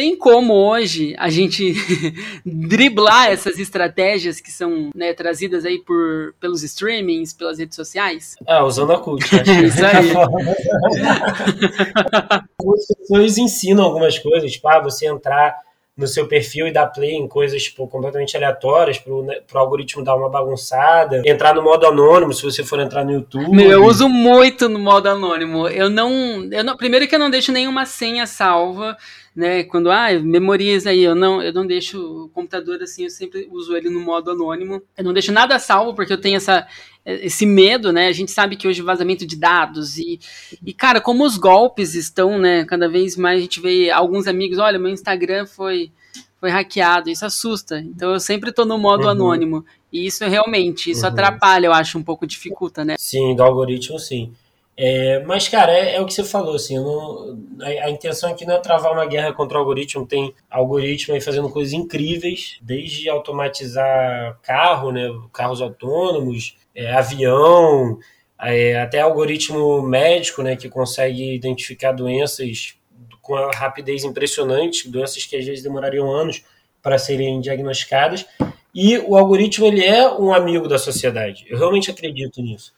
[0.00, 1.74] Tem como hoje a gente
[2.42, 8.34] driblar essas estratégias que são né, trazidas aí por, pelos streamings, pelas redes sociais?
[8.48, 9.22] Ah, usando a cult.
[9.62, 10.12] Isso aí.
[12.32, 15.54] As pessoas ensinam algumas coisas, tipo, ah, você entrar
[15.94, 20.02] no seu perfil e dar play em coisas tipo, completamente aleatórias para o né, algoritmo
[20.02, 21.20] dar uma bagunçada.
[21.26, 23.50] Entrar no modo anônimo, se você for entrar no YouTube.
[23.50, 25.68] Meu, eu uso muito no modo anônimo.
[25.68, 26.74] Eu não, eu não.
[26.74, 28.96] Primeiro que eu não deixo nenhuma senha salva
[29.34, 29.62] né?
[29.64, 33.76] Quando ah, memoriza aí, eu não, eu não deixo o computador assim, eu sempre uso
[33.76, 34.82] ele no modo anônimo.
[34.96, 36.66] Eu não deixo nada salvo porque eu tenho essa
[37.04, 38.08] esse medo, né?
[38.08, 40.20] A gente sabe que hoje vazamento de dados e,
[40.64, 42.64] e cara, como os golpes estão, né?
[42.66, 45.90] Cada vez mais a gente vê alguns amigos, olha, meu Instagram foi
[46.40, 47.78] foi hackeado, isso assusta.
[47.80, 49.10] Então eu sempre tô no modo uhum.
[49.10, 49.64] anônimo.
[49.92, 51.08] E isso realmente, isso uhum.
[51.08, 52.96] atrapalha, eu acho, um pouco dificulta, né?
[52.98, 54.32] Sim, do algoritmo sim.
[54.76, 58.46] É, mas, cara, é, é, o que você falou, assim, não, a, a, intenção aqui
[58.46, 63.08] não é travar uma guerra contra o algoritmo, tem algoritmo aí fazendo coisas incríveis, desde
[63.08, 67.98] automatizar carro, né, carros autônomos, é, avião,
[68.40, 72.74] é, até algoritmo médico, né, que consegue identificar doenças
[73.20, 76.42] com a rapidez impressionante, doenças que às vezes demorariam anos
[76.82, 78.24] para serem diagnosticadas,
[78.74, 82.72] e o algoritmo ele é um amigo da sociedade, eu realmente acredito nisso.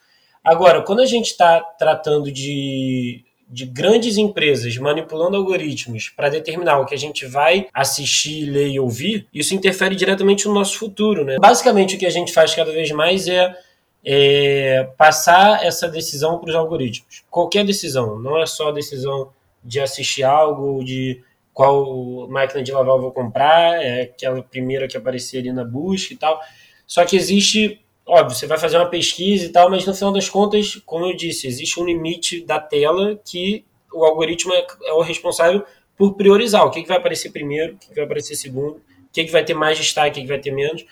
[0.44, 6.87] Agora, quando a gente está tratando de, de grandes empresas manipulando algoritmos para determinar o
[6.87, 11.24] que a gente vai assistir, ler e ouvir, isso interfere diretamente no nosso futuro.
[11.24, 11.37] Né?
[11.38, 13.55] Basicamente, o que a gente faz cada vez mais é,
[14.05, 17.22] é passar essa decisão para os algoritmos.
[17.31, 19.31] Qualquer decisão, não é só a decisão
[19.62, 21.22] de assistir algo, de
[21.55, 26.12] qual máquina de lavar eu vou comprar, é aquela primeira que aparecer ali na busca
[26.14, 26.40] e tal.
[26.87, 30.28] Só que existe óbvio, você vai fazer uma pesquisa e tal, mas no final das
[30.28, 35.00] contas, como eu disse, existe um limite da tela que o algoritmo é, é o
[35.00, 35.64] responsável
[35.96, 39.12] por priorizar o que, que vai aparecer primeiro, o que, que vai aparecer segundo, o
[39.12, 40.84] que, que vai ter mais destaque, o que, que vai ter menos.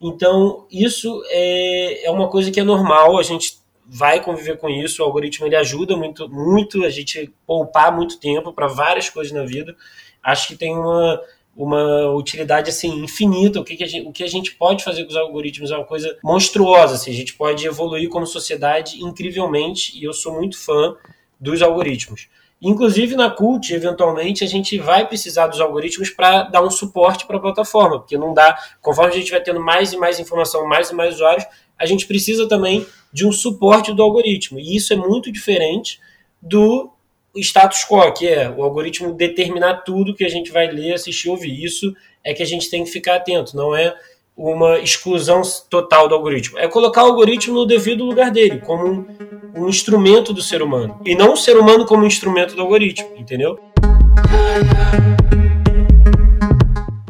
[0.00, 5.02] Então, isso é, é uma coisa que é normal, a gente vai conviver com isso,
[5.02, 9.44] o algoritmo ele ajuda muito, muito a gente poupar muito tempo para várias coisas na
[9.44, 9.74] vida.
[10.22, 11.20] Acho que tem uma
[11.58, 13.60] uma utilidade assim infinita.
[13.60, 15.76] O que, que, a gente, o que a gente pode fazer com os algoritmos é
[15.76, 16.94] uma coisa monstruosa.
[16.94, 20.94] Assim, a gente pode evoluir como sociedade incrivelmente e eu sou muito fã
[21.40, 22.28] dos algoritmos.
[22.62, 27.36] Inclusive na Cult, eventualmente, a gente vai precisar dos algoritmos para dar um suporte para
[27.36, 30.90] a plataforma, porque não dá, conforme a gente vai tendo mais e mais informação, mais
[30.90, 31.44] e mais usuários,
[31.76, 34.60] a gente precisa também de um suporte do algoritmo.
[34.60, 36.00] E isso é muito diferente
[36.40, 36.92] do
[37.40, 41.64] status quo, que é o algoritmo determinar tudo que a gente vai ler, assistir, ouvir.
[41.64, 43.94] Isso é que a gente tem que ficar atento, não é
[44.36, 46.58] uma exclusão total do algoritmo.
[46.58, 49.06] É colocar o algoritmo no devido lugar dele, como um,
[49.56, 51.00] um instrumento do ser humano.
[51.04, 53.58] E não o ser humano como instrumento do algoritmo, entendeu?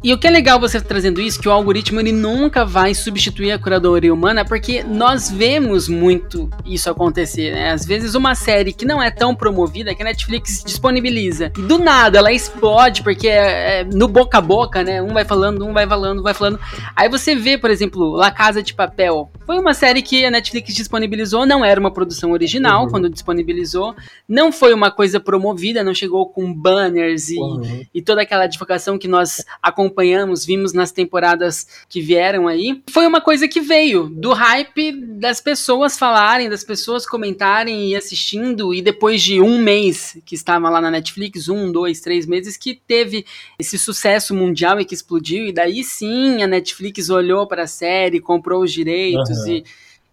[0.02, 3.50] E o que é legal você trazendo isso, que o algoritmo ele nunca vai substituir
[3.50, 7.72] a curadoria humana, porque nós vemos muito isso acontecer, né?
[7.72, 11.78] Às vezes uma série que não é tão promovida, que a Netflix disponibiliza, e do
[11.78, 15.02] nada ela explode, porque é, é no boca a boca, né?
[15.02, 16.60] Um vai falando, um vai falando, um vai falando.
[16.94, 19.30] Aí você vê, por exemplo, La Casa de Papel.
[19.44, 22.90] Foi uma série que a Netflix disponibilizou, não era uma produção original uhum.
[22.90, 23.96] quando disponibilizou,
[24.28, 27.84] não foi uma coisa promovida, não chegou com banners e, uhum.
[27.92, 33.06] e toda aquela divulgação que nós acompanhamos acompanhamos, vimos nas temporadas que vieram aí, foi
[33.06, 38.82] uma coisa que veio do hype das pessoas falarem, das pessoas comentarem e assistindo, e
[38.82, 43.24] depois de um mês que estava lá na Netflix, um, dois, três meses, que teve
[43.58, 48.20] esse sucesso mundial e que explodiu, e daí sim a Netflix olhou para a série,
[48.20, 49.48] comprou os direitos uhum.
[49.48, 49.64] e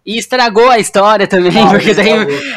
[0.06, 2.10] e estragou a história também, ah, porque daí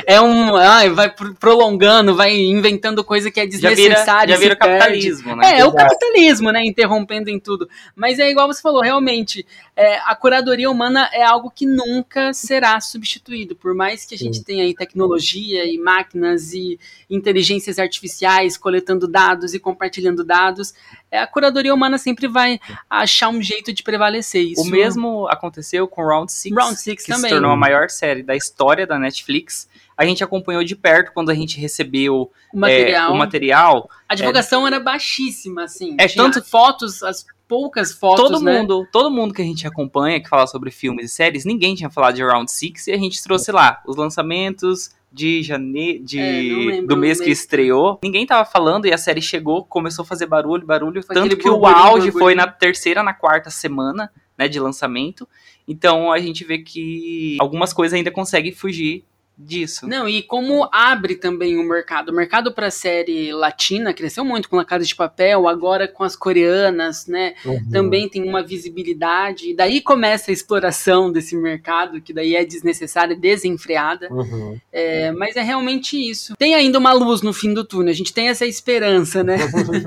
[0.05, 0.55] é um.
[0.55, 4.35] Ai, vai prolongando, vai inventando coisa que é desnecessária.
[4.35, 5.53] Já vira, já vira capitalismo, né?
[5.53, 6.63] É, é o capitalismo, né?
[6.63, 7.67] Interrompendo em tudo.
[7.95, 9.43] Mas é igual você falou, realmente,
[9.75, 13.55] é, a curadoria humana é algo que nunca será substituído.
[13.55, 14.43] Por mais que a gente Sim.
[14.43, 20.75] tenha aí tecnologia e máquinas e inteligências artificiais coletando dados e compartilhando dados,
[21.11, 24.43] é, a curadoria humana sempre vai achar um jeito de prevalecer.
[24.43, 24.61] Isso...
[24.61, 27.38] O mesmo aconteceu com Round 6, Round Six que também.
[27.39, 29.69] Tornou a maior série da história da Netflix.
[29.97, 33.11] A gente acompanhou de perto quando a gente recebeu o material.
[33.11, 33.89] É, o material.
[34.07, 35.95] A divulgação é, era baixíssima, assim.
[35.99, 38.59] É Tinha tanto fotos, as poucas fotos, todo né?
[38.59, 41.89] mundo, todo mundo que a gente acompanha, que fala sobre filmes e séries, ninguém tinha
[41.89, 46.81] falado de Round 6 e a gente trouxe lá os lançamentos, de janeiro de, é,
[46.83, 50.65] do mês que estreou, ninguém tava falando e a série chegou, começou a fazer barulho,
[50.65, 55.27] barulho, foi tanto que o auge foi na terceira, na quarta semana, né, de lançamento.
[55.69, 59.05] Então a gente vê que algumas coisas ainda conseguem fugir
[59.39, 59.87] disso.
[59.87, 62.09] Não, e como abre também o mercado.
[62.09, 66.15] O mercado para série latina cresceu muito com a Casa de Papel, agora com as
[66.15, 67.35] coreanas, né?
[67.45, 67.69] Uhum.
[67.71, 69.51] Também tem uma visibilidade.
[69.51, 74.11] E daí começa a exploração desse mercado, que daí é desnecessária, desenfreada.
[74.11, 74.59] Uhum.
[74.73, 76.35] É, mas é realmente isso.
[76.35, 79.37] Tem ainda uma luz no fim do túnel, a gente tem essa esperança, né?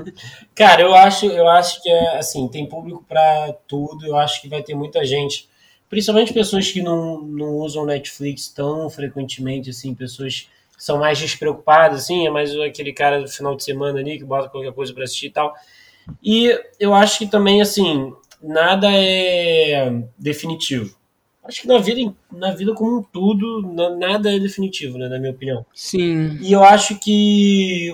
[0.55, 4.49] Cara, eu acho, eu acho que é assim, tem público para tudo, eu acho que
[4.49, 5.52] vai ter muita gente
[5.93, 12.01] principalmente pessoas que não, não usam Netflix tão frequentemente, assim, pessoas que são mais despreocupadas,
[12.01, 15.03] assim, é mais aquele cara do final de semana ali que bota qualquer coisa para
[15.03, 15.53] assistir e tal.
[16.21, 20.95] E eu acho que também, assim, nada é definitivo.
[21.43, 23.61] Acho que na vida, na vida como um todo,
[23.99, 25.63] nada é definitivo, né, na minha opinião.
[25.75, 26.39] Sim.
[26.41, 27.91] E eu acho que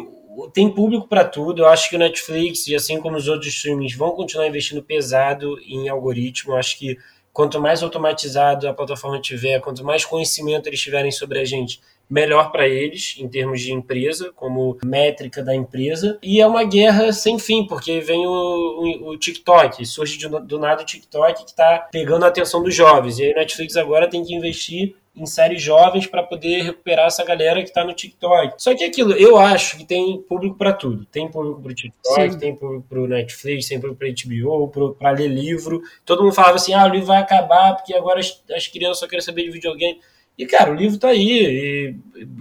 [0.53, 1.63] tem público para tudo.
[1.63, 5.59] Eu acho que o Netflix, e assim como os outros streamings, vão continuar investindo pesado
[5.67, 6.53] em algoritmo.
[6.53, 6.97] Eu acho que
[7.39, 12.51] quanto mais automatizado a plataforma tiver, quanto mais conhecimento eles tiverem sobre a gente, melhor
[12.51, 16.19] para eles em termos de empresa, como métrica da empresa.
[16.21, 20.59] E é uma guerra sem fim, porque vem o, o, o TikTok, surge do, do
[20.59, 23.19] nada o TikTok que está pegando a atenção dos jovens.
[23.19, 27.61] E aí Netflix agora tem que investir em séries jovens para poder recuperar essa galera
[27.61, 28.53] que está no TikTok.
[28.57, 31.05] Só que aquilo, eu acho que tem público para tudo.
[31.05, 32.39] Tem público para o TikTok, Sim.
[32.39, 35.81] tem público para o Netflix, tem público para HBO, para ler livro.
[36.05, 39.07] Todo mundo falava assim: ah, o livro vai acabar porque agora as, as crianças só
[39.07, 39.99] querem saber de videogame.
[40.39, 41.93] E, cara, o livro tá aí,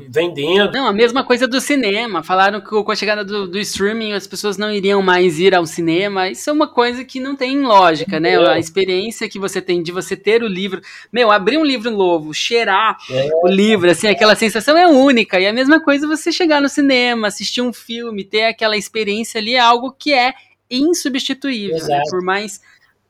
[0.09, 0.71] vendendo.
[0.71, 2.23] Não, a mesma coisa do cinema.
[2.23, 5.67] Falaram que com a chegada do, do, streaming as pessoas não iriam mais ir ao
[5.67, 6.29] cinema.
[6.29, 8.35] Isso é uma coisa que não tem lógica, né?
[8.35, 8.51] É.
[8.51, 10.81] A experiência que você tem de você ter o livro.
[11.13, 13.31] Meu, abrir um livro novo, cheirar é.
[13.43, 15.41] o livro, assim, aquela sensação é única.
[15.41, 19.55] E a mesma coisa você chegar no cinema, assistir um filme, ter aquela experiência ali,
[19.55, 20.35] é algo que é
[20.71, 21.85] insubstituível.
[21.85, 22.01] Né?
[22.09, 22.61] Por mais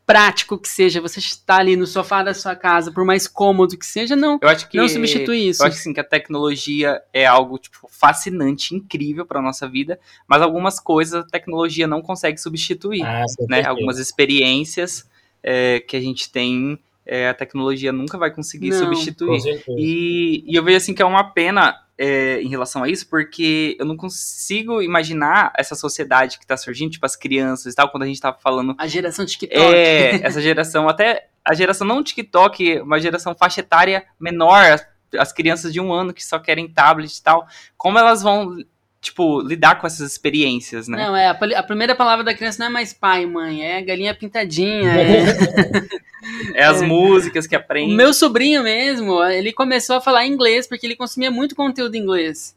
[0.09, 3.85] prático que seja, você está ali no sofá da sua casa, por mais cômodo que
[3.85, 5.63] seja, não, eu acho que, não substitui isso.
[5.63, 10.41] Eu acho sim que a tecnologia é algo tipo, fascinante, incrível para nossa vida, mas
[10.41, 13.67] algumas coisas a tecnologia não consegue substituir, ah, né?
[13.67, 15.07] Algumas experiências
[15.43, 19.63] é, que a gente tem é, a tecnologia nunca vai conseguir não, substituir.
[19.77, 23.77] E, e eu vejo assim que é uma pena é, em relação a isso, porque
[23.79, 28.05] eu não consigo imaginar essa sociedade que está surgindo, tipo as crianças e tal, quando
[28.05, 28.75] a gente estava falando.
[28.79, 29.61] A geração TikTok.
[29.61, 34.87] É, essa geração, até a geração não TikTok, uma geração faixa etária menor, as,
[35.19, 38.57] as crianças de um ano que só querem tablet e tal, como elas vão
[39.01, 40.99] tipo, lidar com essas experiências, né?
[40.99, 44.15] Não, é, a, a, primeira palavra da criança não é mais pai, mãe, é galinha
[44.15, 44.91] pintadinha.
[44.93, 46.87] é, é as é.
[46.87, 47.93] músicas que aprende.
[47.93, 52.01] O meu sobrinho mesmo, ele começou a falar inglês porque ele consumia muito conteúdo em
[52.01, 52.57] inglês.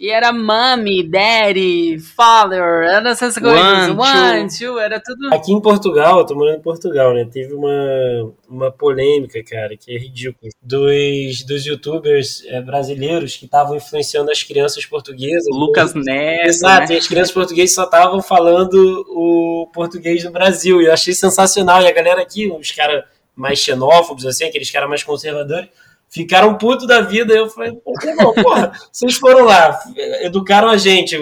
[0.00, 3.60] E era mommy, daddy, father, eram essas coisas.
[3.60, 5.28] One, One, two, era tudo.
[5.30, 7.28] Aqui em Portugal, eu tô morando em Portugal, né?
[7.30, 10.50] Teve uma, uma polêmica, cara, que é ridícula.
[10.62, 15.44] Dos, dos youtubers é, brasileiros que estavam influenciando as crianças portuguesas.
[15.50, 16.48] Lucas Neto.
[16.48, 16.94] Exato, né?
[16.94, 20.80] e as crianças portuguesas só estavam falando o português do Brasil.
[20.80, 21.82] E eu achei sensacional.
[21.82, 23.04] E a galera aqui, os caras
[23.36, 25.68] mais xenófobos, assim, aqueles caras mais conservadores,
[26.10, 27.32] ficaram puto da vida.
[27.32, 27.80] Eu falei,
[28.16, 29.78] não, porra, vocês foram lá,
[30.20, 31.16] educaram a gente.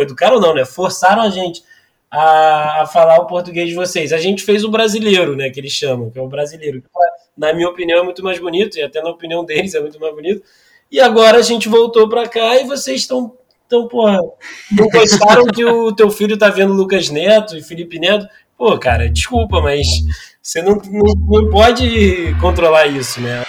[0.00, 0.64] Educaram não, né?
[0.64, 1.62] Forçaram a gente
[2.10, 4.12] a, a falar o português de vocês.
[4.12, 5.50] A gente fez o brasileiro, né?
[5.50, 6.82] Que eles chamam, que é o brasileiro.
[7.36, 10.14] Na minha opinião, é muito mais bonito, e até na opinião deles é muito mais
[10.14, 10.42] bonito.
[10.90, 13.36] E agora a gente voltou pra cá e vocês estão.
[13.66, 14.18] Então, porra,
[14.70, 18.26] não gostaram que o teu filho tá vendo Lucas Neto e Felipe Neto?
[18.56, 19.86] Pô, cara, desculpa, mas
[20.40, 23.42] você não, não, não pode controlar isso, né?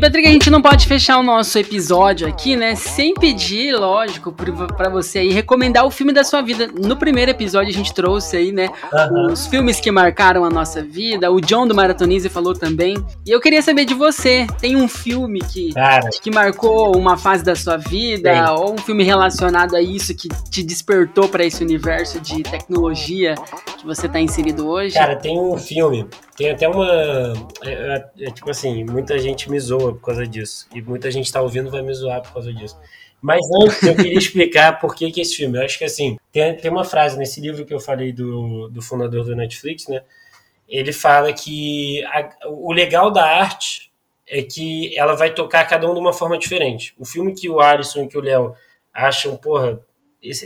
[0.00, 2.74] Patrick, a gente não pode fechar o nosso episódio aqui, né?
[2.74, 6.68] Sem pedir, lógico, pra você aí recomendar o filme da sua vida.
[6.68, 8.70] No primeiro episódio a gente trouxe aí, né?
[8.92, 9.30] Aham.
[9.30, 11.30] Os filmes que marcaram a nossa vida.
[11.30, 12.96] O John do Maratonize falou também.
[13.26, 14.46] E eu queria saber de você.
[14.58, 18.32] Tem um filme que, Cara, que marcou uma fase da sua vida?
[18.32, 18.48] Tem.
[18.54, 23.34] Ou um filme relacionado a isso que te despertou pra esse universo de tecnologia
[23.76, 24.94] que você tá inserido hoje?
[24.94, 26.06] Cara, tem um filme,
[26.40, 26.86] tem até uma.
[27.62, 30.66] É, é- é tipo assim, muita gente me zoa por causa disso.
[30.74, 32.78] E muita gente tá ouvindo vai me zoar por causa disso.
[33.20, 35.58] Mas antes eu queria explicar por que, que esse filme.
[35.58, 38.80] Eu acho que assim, tem, tem uma frase nesse livro que eu falei do, do
[38.80, 40.02] fundador do Netflix, né?
[40.68, 43.90] Ele fala que a- o legal da arte
[44.28, 46.94] é que ela vai tocar cada um de uma forma diferente.
[46.98, 48.54] O filme que o Alisson e que o Léo
[48.94, 49.80] acham, porra,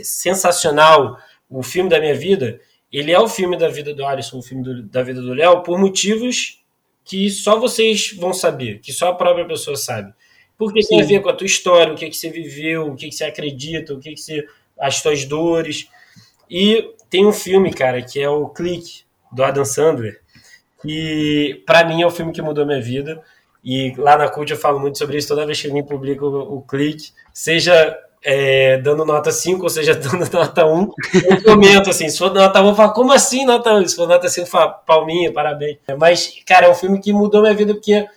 [0.03, 1.17] sensacional,
[1.49, 2.59] o filme da minha vida,
[2.97, 5.61] ele é o filme da vida do Alisson, o filme do- da vida do Léo,
[5.63, 6.61] por motivos
[7.03, 10.13] que só vocês vão saber, que só a própria pessoa sabe.
[10.57, 11.09] Porque tem a Sim.
[11.09, 13.93] ver com a tua história, o que, que você viveu, o que, que você acredita,
[13.93, 14.45] o que, que você.
[14.79, 15.87] as tuas dores.
[16.49, 20.21] E tem um filme, cara, que é o Clique, do Adam Sandler,
[20.81, 23.21] que pra mim é o filme que mudou minha vida.
[23.63, 26.57] E lá na CUT eu falo muito sobre isso toda vez que alguém publica o,
[26.57, 30.91] o Clique, seja é, dando nota 5 ou seja dando nota 1,
[31.29, 33.87] eu comento assim, se for nota 1, eu falo, como assim nota 1?
[33.87, 35.77] Se for nota 5, eu falo, palminha, parabéns.
[35.99, 38.07] Mas, cara, é um filme que mudou minha vida porque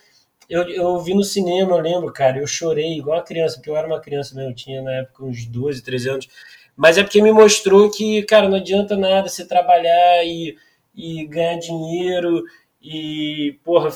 [0.49, 3.77] eu, eu vi no cinema, eu lembro, cara, eu chorei igual a criança, porque eu
[3.77, 6.27] era uma criança mesmo, eu tinha na época uns 12, 13 anos.
[6.75, 10.57] Mas é porque me mostrou que, cara, não adianta nada você trabalhar e,
[10.95, 12.43] e ganhar dinheiro
[12.81, 13.89] e, porra,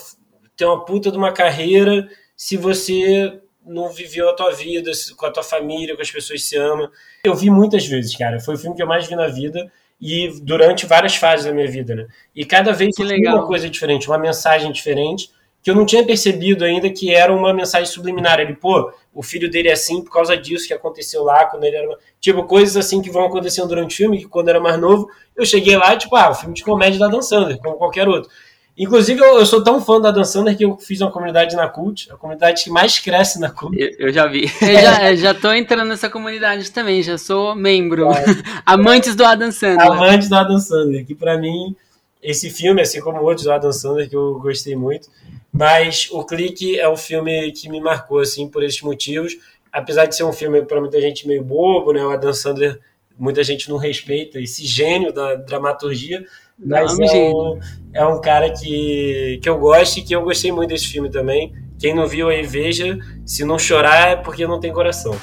[0.56, 5.26] ter uma puta de uma carreira se você não viveu a tua vida se- com
[5.26, 6.92] a tua família, com as pessoas que você ama.
[7.24, 8.40] Eu vi muitas vezes, cara.
[8.40, 11.68] Foi o filme que eu mais vi na vida e durante várias fases da minha
[11.70, 12.08] vida, né?
[12.36, 13.38] E cada vez Que legal.
[13.38, 15.30] uma coisa diferente, uma mensagem diferente
[15.62, 18.38] que eu não tinha percebido ainda que era uma mensagem subliminar.
[18.38, 21.78] Ele, pô, o filho dele é assim por causa disso que aconteceu lá quando ele
[21.78, 21.98] era.
[22.20, 25.08] Tipo, coisas assim que vão acontecendo durante o filme, que quando era mais novo,
[25.38, 28.30] eu cheguei lá, tipo, ah, o filme de comédia da Dan Sandler, como qualquer outro.
[28.78, 31.68] Inclusive, eu, eu sou tão fã da Dan Sandler que eu fiz uma comunidade na
[31.68, 33.80] Cult, a comunidade que mais cresce na Cult.
[33.80, 34.46] Eu, eu já vi.
[34.62, 38.10] Eu já, eu já tô entrando nessa comunidade também, já sou membro.
[38.66, 39.92] Amantes do Adam Sandler.
[39.92, 41.76] Amante do Adam Sandler, que pra mim,
[42.22, 45.08] esse filme, assim como outros do Adam Sandler, que eu gostei muito,
[45.52, 49.38] mas o Clique é um filme que me marcou, assim, por esses motivos.
[49.72, 52.04] Apesar de ser um filme para muita gente meio bobo, né?
[52.04, 52.80] O Adam Sandler,
[53.18, 56.26] muita gente não respeita esse gênio da dramaturgia,
[56.58, 57.60] mas é um,
[57.94, 61.54] é um cara que, que eu gosto e que eu gostei muito desse filme também.
[61.80, 62.98] Quem não viu aí, veja.
[63.26, 65.14] Se não chorar, é porque não tem coração.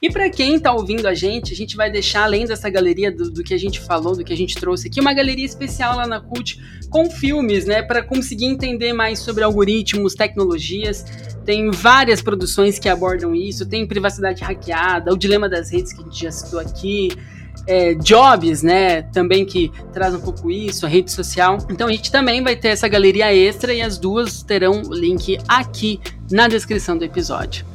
[0.00, 3.30] E pra quem tá ouvindo a gente, a gente vai deixar, além dessa galeria do,
[3.30, 6.06] do que a gente falou, do que a gente trouxe aqui, uma galeria especial lá
[6.06, 7.82] na Cult com filmes, né?
[7.82, 11.04] Pra conseguir entender mais sobre algoritmos, tecnologias.
[11.44, 16.04] Tem várias produções que abordam isso, tem privacidade hackeada, o dilema das redes que a
[16.04, 17.10] gente já citou aqui.
[17.66, 19.02] É, Jobs, né?
[19.02, 21.58] Também que traz um pouco isso, a rede social.
[21.70, 25.38] Então a gente também vai ter essa galeria extra e as duas terão o link
[25.48, 27.69] aqui na descrição do episódio.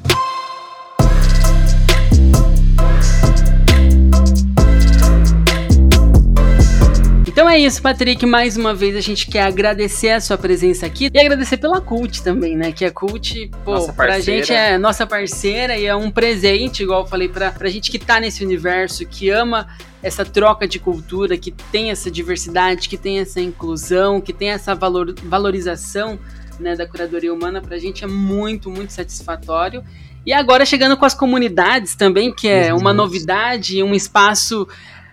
[7.45, 8.25] Então é isso, Patrick.
[8.25, 12.23] Mais uma vez a gente quer agradecer a sua presença aqui e agradecer pela Cult
[12.23, 12.71] também, né?
[12.71, 17.01] Que a Cult, pô, Nossa pra gente é nossa parceira e é um presente, igual
[17.01, 19.67] eu falei, pra, pra gente que tá nesse universo, que ama
[20.01, 24.73] essa troca de cultura, que tem essa diversidade, que tem essa inclusão, que tem essa
[24.73, 26.17] valor, valorização
[26.59, 29.83] né, da curadoria humana, pra gente é muito, muito satisfatório.
[30.25, 34.67] E agora chegando com as comunidades também, que é uma novidade, um espaço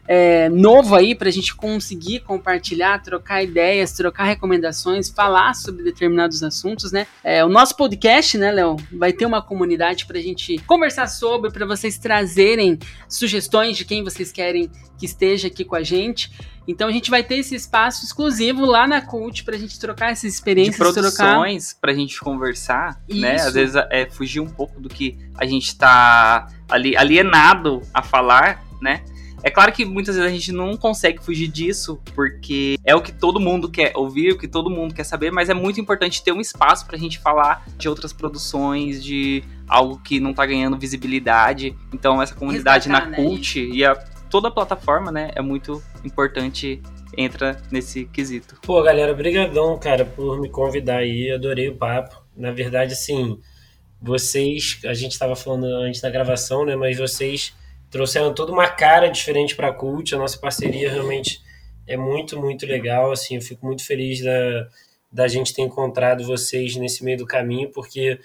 [0.07, 6.43] é, novo aí para a gente conseguir compartilhar, trocar ideias, trocar recomendações, falar sobre determinados
[6.43, 7.07] assuntos, né?
[7.23, 11.51] É, o nosso podcast, né, Léo, vai ter uma comunidade para a gente conversar sobre,
[11.51, 12.79] para vocês trazerem
[13.09, 16.31] sugestões de quem vocês querem que esteja aqui com a gente.
[16.67, 20.33] Então a gente vai ter esse espaço exclusivo lá na Cult pra gente trocar essas
[20.33, 21.81] experiências, de produções trocar...
[21.81, 23.21] pra gente conversar, Isso.
[23.21, 23.35] né?
[23.37, 28.65] Às vezes é fugir um pouco do que a gente tá ali alienado a falar,
[28.81, 29.03] né?
[29.43, 33.13] É claro que muitas vezes a gente não consegue fugir disso, porque é o que
[33.13, 36.33] todo mundo quer ouvir, o que todo mundo quer saber, mas é muito importante ter
[36.33, 41.77] um espaço pra gente falar de outras produções, de algo que não tá ganhando visibilidade.
[41.93, 43.95] Então essa comunidade Resgatar, na né, Cult e a,
[44.31, 46.81] toda a plataforma, né, é muito importante
[47.17, 48.57] entra nesse quesito.
[48.63, 52.23] Pô, galera, brigadão, cara, por me convidar aí, adorei o papo.
[52.37, 53.39] Na verdade, assim,
[54.01, 57.55] vocês, a gente estava falando antes da gravação, né, mas vocês
[57.93, 61.41] trouxeram toda uma cara diferente para a Cult, a nossa parceria realmente
[61.87, 64.69] é muito, muito legal, assim, eu fico muito feliz da,
[65.13, 68.19] da gente ter encontrado vocês nesse meio do caminho, porque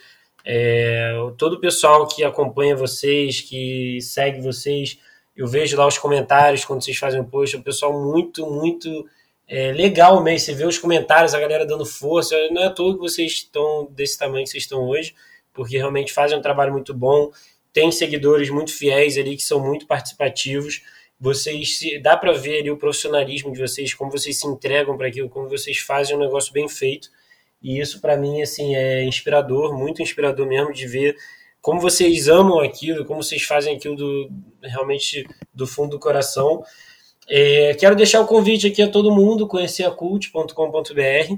[0.45, 4.97] é, todo o pessoal que acompanha vocês, que segue vocês,
[5.35, 9.05] eu vejo lá os comentários quando vocês fazem um post, é um pessoal muito, muito
[9.47, 10.45] é, legal mesmo.
[10.45, 12.35] Você vê os comentários, a galera dando força.
[12.51, 15.13] Não é à toa que vocês estão desse tamanho que vocês estão hoje,
[15.53, 17.31] porque realmente fazem um trabalho muito bom.
[17.77, 20.81] Tem seguidores muito fiéis ali que são muito participativos.
[21.19, 25.07] Vocês se, dá para ver ali o profissionalismo de vocês, como vocês se entregam para
[25.07, 27.11] aquilo, como vocês fazem um negócio bem feito.
[27.61, 31.15] E isso para mim assim é inspirador, muito inspirador mesmo de ver
[31.61, 34.31] como vocês amam aquilo, como vocês fazem aquilo do,
[34.63, 36.63] realmente do fundo do coração.
[37.29, 41.35] É, quero deixar o convite aqui a todo mundo conhecer a cult.com.br.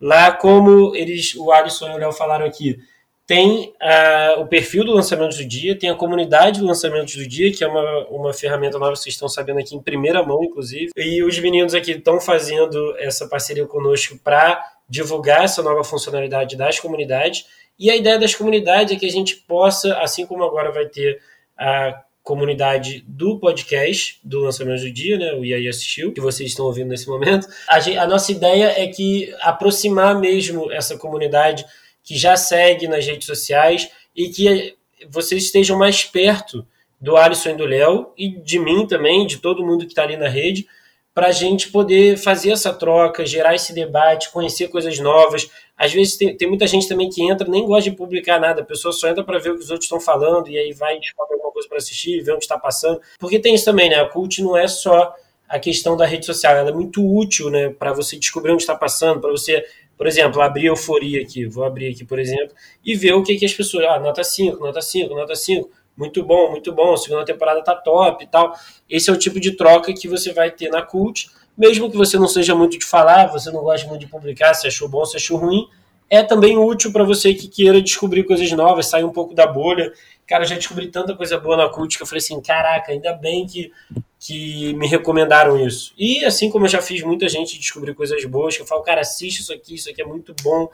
[0.00, 2.78] Lá, como eles, o Alisson e o Léo falaram aqui,
[3.26, 7.50] tem uh, o perfil do lançamento do dia, tem a comunidade do lançamento do dia,
[7.52, 10.90] que é uma, uma ferramenta nova, vocês estão sabendo aqui em primeira mão, inclusive.
[10.96, 16.78] E os meninos aqui estão fazendo essa parceria conosco para divulgar essa nova funcionalidade das
[16.78, 17.46] comunidades.
[17.78, 21.20] E a ideia das comunidades é que a gente possa, assim como agora vai ter
[21.56, 26.64] a comunidade do podcast do lançamento do dia, né, o IAI assistiu, que vocês estão
[26.64, 27.46] ouvindo nesse momento.
[27.68, 31.66] A, gente, a nossa ideia é que aproximar mesmo essa comunidade
[32.04, 34.76] que já segue nas redes sociais e que
[35.08, 36.64] vocês estejam mais perto
[37.00, 40.16] do Alisson e do Léo e de mim também, de todo mundo que está ali
[40.16, 40.66] na rede,
[41.12, 45.48] para a gente poder fazer essa troca, gerar esse debate, conhecer coisas novas.
[45.76, 48.64] Às vezes tem, tem muita gente também que entra, nem gosta de publicar nada, a
[48.64, 51.34] pessoa só entra para ver o que os outros estão falando e aí vai descobrir
[51.34, 53.00] alguma coisa para assistir, ver onde está passando.
[53.18, 53.96] Porque tem isso também, né?
[53.96, 55.14] A cult não é só
[55.48, 58.74] a questão da rede social, ela é muito útil, né, para você descobrir onde está
[58.74, 59.64] passando, para você,
[59.96, 63.44] por exemplo, abrir euforia aqui, vou abrir aqui, por exemplo, e ver o que, que
[63.46, 67.62] as pessoas, ah, nota 5, nota 5, nota 5, muito bom, muito bom, segunda temporada
[67.62, 68.54] tá top e tal.
[68.90, 72.18] Esse é o tipo de troca que você vai ter na Cult, mesmo que você
[72.18, 75.16] não seja muito de falar, você não gosta muito de publicar, se achou bom, se
[75.16, 75.68] achou ruim,
[76.10, 79.92] é também útil para você que queira descobrir coisas novas, sair um pouco da bolha.
[80.26, 83.12] Cara, eu já descobri tanta coisa boa na Cult que eu falei assim, caraca, ainda
[83.12, 83.70] bem que,
[84.18, 85.92] que me recomendaram isso.
[85.98, 89.02] E assim como eu já fiz muita gente descobrir coisas boas, que eu falo, cara,
[89.02, 90.68] assiste isso aqui, isso aqui é muito bom.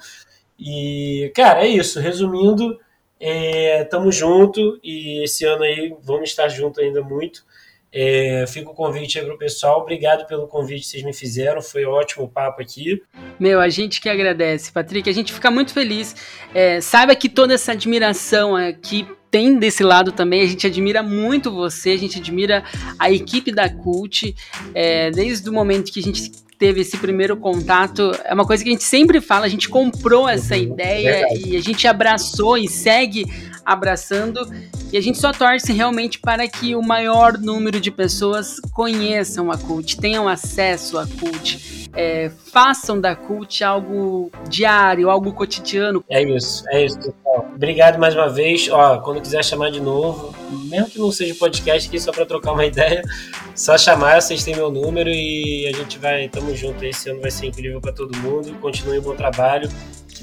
[0.59, 1.99] E, cara, é isso.
[1.99, 2.79] Resumindo,
[3.19, 7.45] é, tamo junto e esse ano aí vamos estar junto ainda muito.
[7.93, 9.81] É, fica o convite aí pro pessoal.
[9.81, 11.61] Obrigado pelo convite que vocês me fizeram.
[11.61, 13.03] Foi ótimo o papo aqui.
[13.39, 15.11] Meu, a gente que agradece, Patrick.
[15.11, 16.15] A gente fica muito feliz.
[16.55, 20.43] É, saiba que toda essa admiração aqui tem desse lado também.
[20.43, 22.65] A gente admira muito você, a gente admira
[22.99, 24.35] a equipe da Cult.
[24.75, 28.69] É, desde o momento que a gente teve esse primeiro contato, é uma coisa que
[28.69, 31.49] a gente sempre fala, a gente comprou essa ideia verdade.
[31.49, 33.25] e a gente abraçou e segue
[33.65, 34.41] abraçando.
[34.93, 39.57] E a gente só torce realmente para que o maior número de pessoas conheçam a
[39.57, 46.05] Cult, tenham acesso à Cult, é, façam da Cult algo diário, algo cotidiano.
[46.09, 47.51] É isso, é isso, pessoal.
[47.55, 48.69] Obrigado mais uma vez.
[48.71, 50.35] Ó, quando quiser chamar de novo,
[50.69, 53.03] mesmo que não seja podcast aqui, só para trocar uma ideia,
[53.55, 56.85] só chamar, vocês têm meu número e a gente vai, tamo junto.
[56.85, 58.53] Esse ano vai ser incrível para todo mundo.
[58.61, 59.69] Continue o bom trabalho,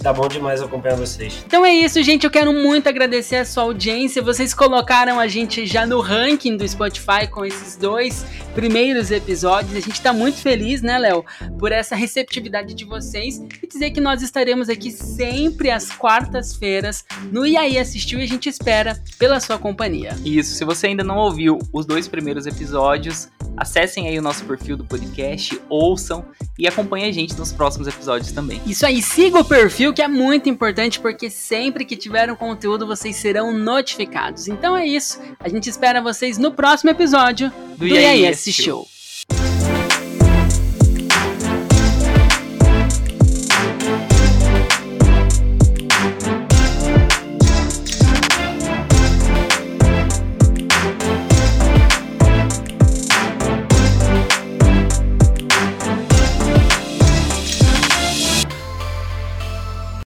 [0.02, 1.43] tá bom demais acompanhar vocês.
[1.45, 2.24] Então é isso, gente.
[2.24, 4.22] Eu quero muito agradecer a sua audiência.
[4.22, 9.76] Vocês colocaram a gente já no ranking do Spotify com esses dois primeiros episódios.
[9.76, 11.24] A gente tá muito feliz, né, Léo,
[11.60, 17.45] por essa receptividade de vocês e dizer que nós estaremos aqui sempre às quartas-feiras no
[17.45, 20.16] IAI Assistiu e a gente espera pela sua companhia.
[20.26, 24.78] Isso, se você ainda não ouviu os dois primeiros episódios, Acessem aí o nosso perfil
[24.78, 26.24] do podcast, ouçam
[26.60, 28.62] e acompanhem a gente nos próximos episódios também.
[28.68, 32.86] Isso aí, siga o perfil que é muito importante porque sempre que tiver um conteúdo
[32.88, 34.48] vocês serão notificados.
[34.48, 38.97] Então é isso, a gente espera vocês no próximo episódio do, do E aí Show.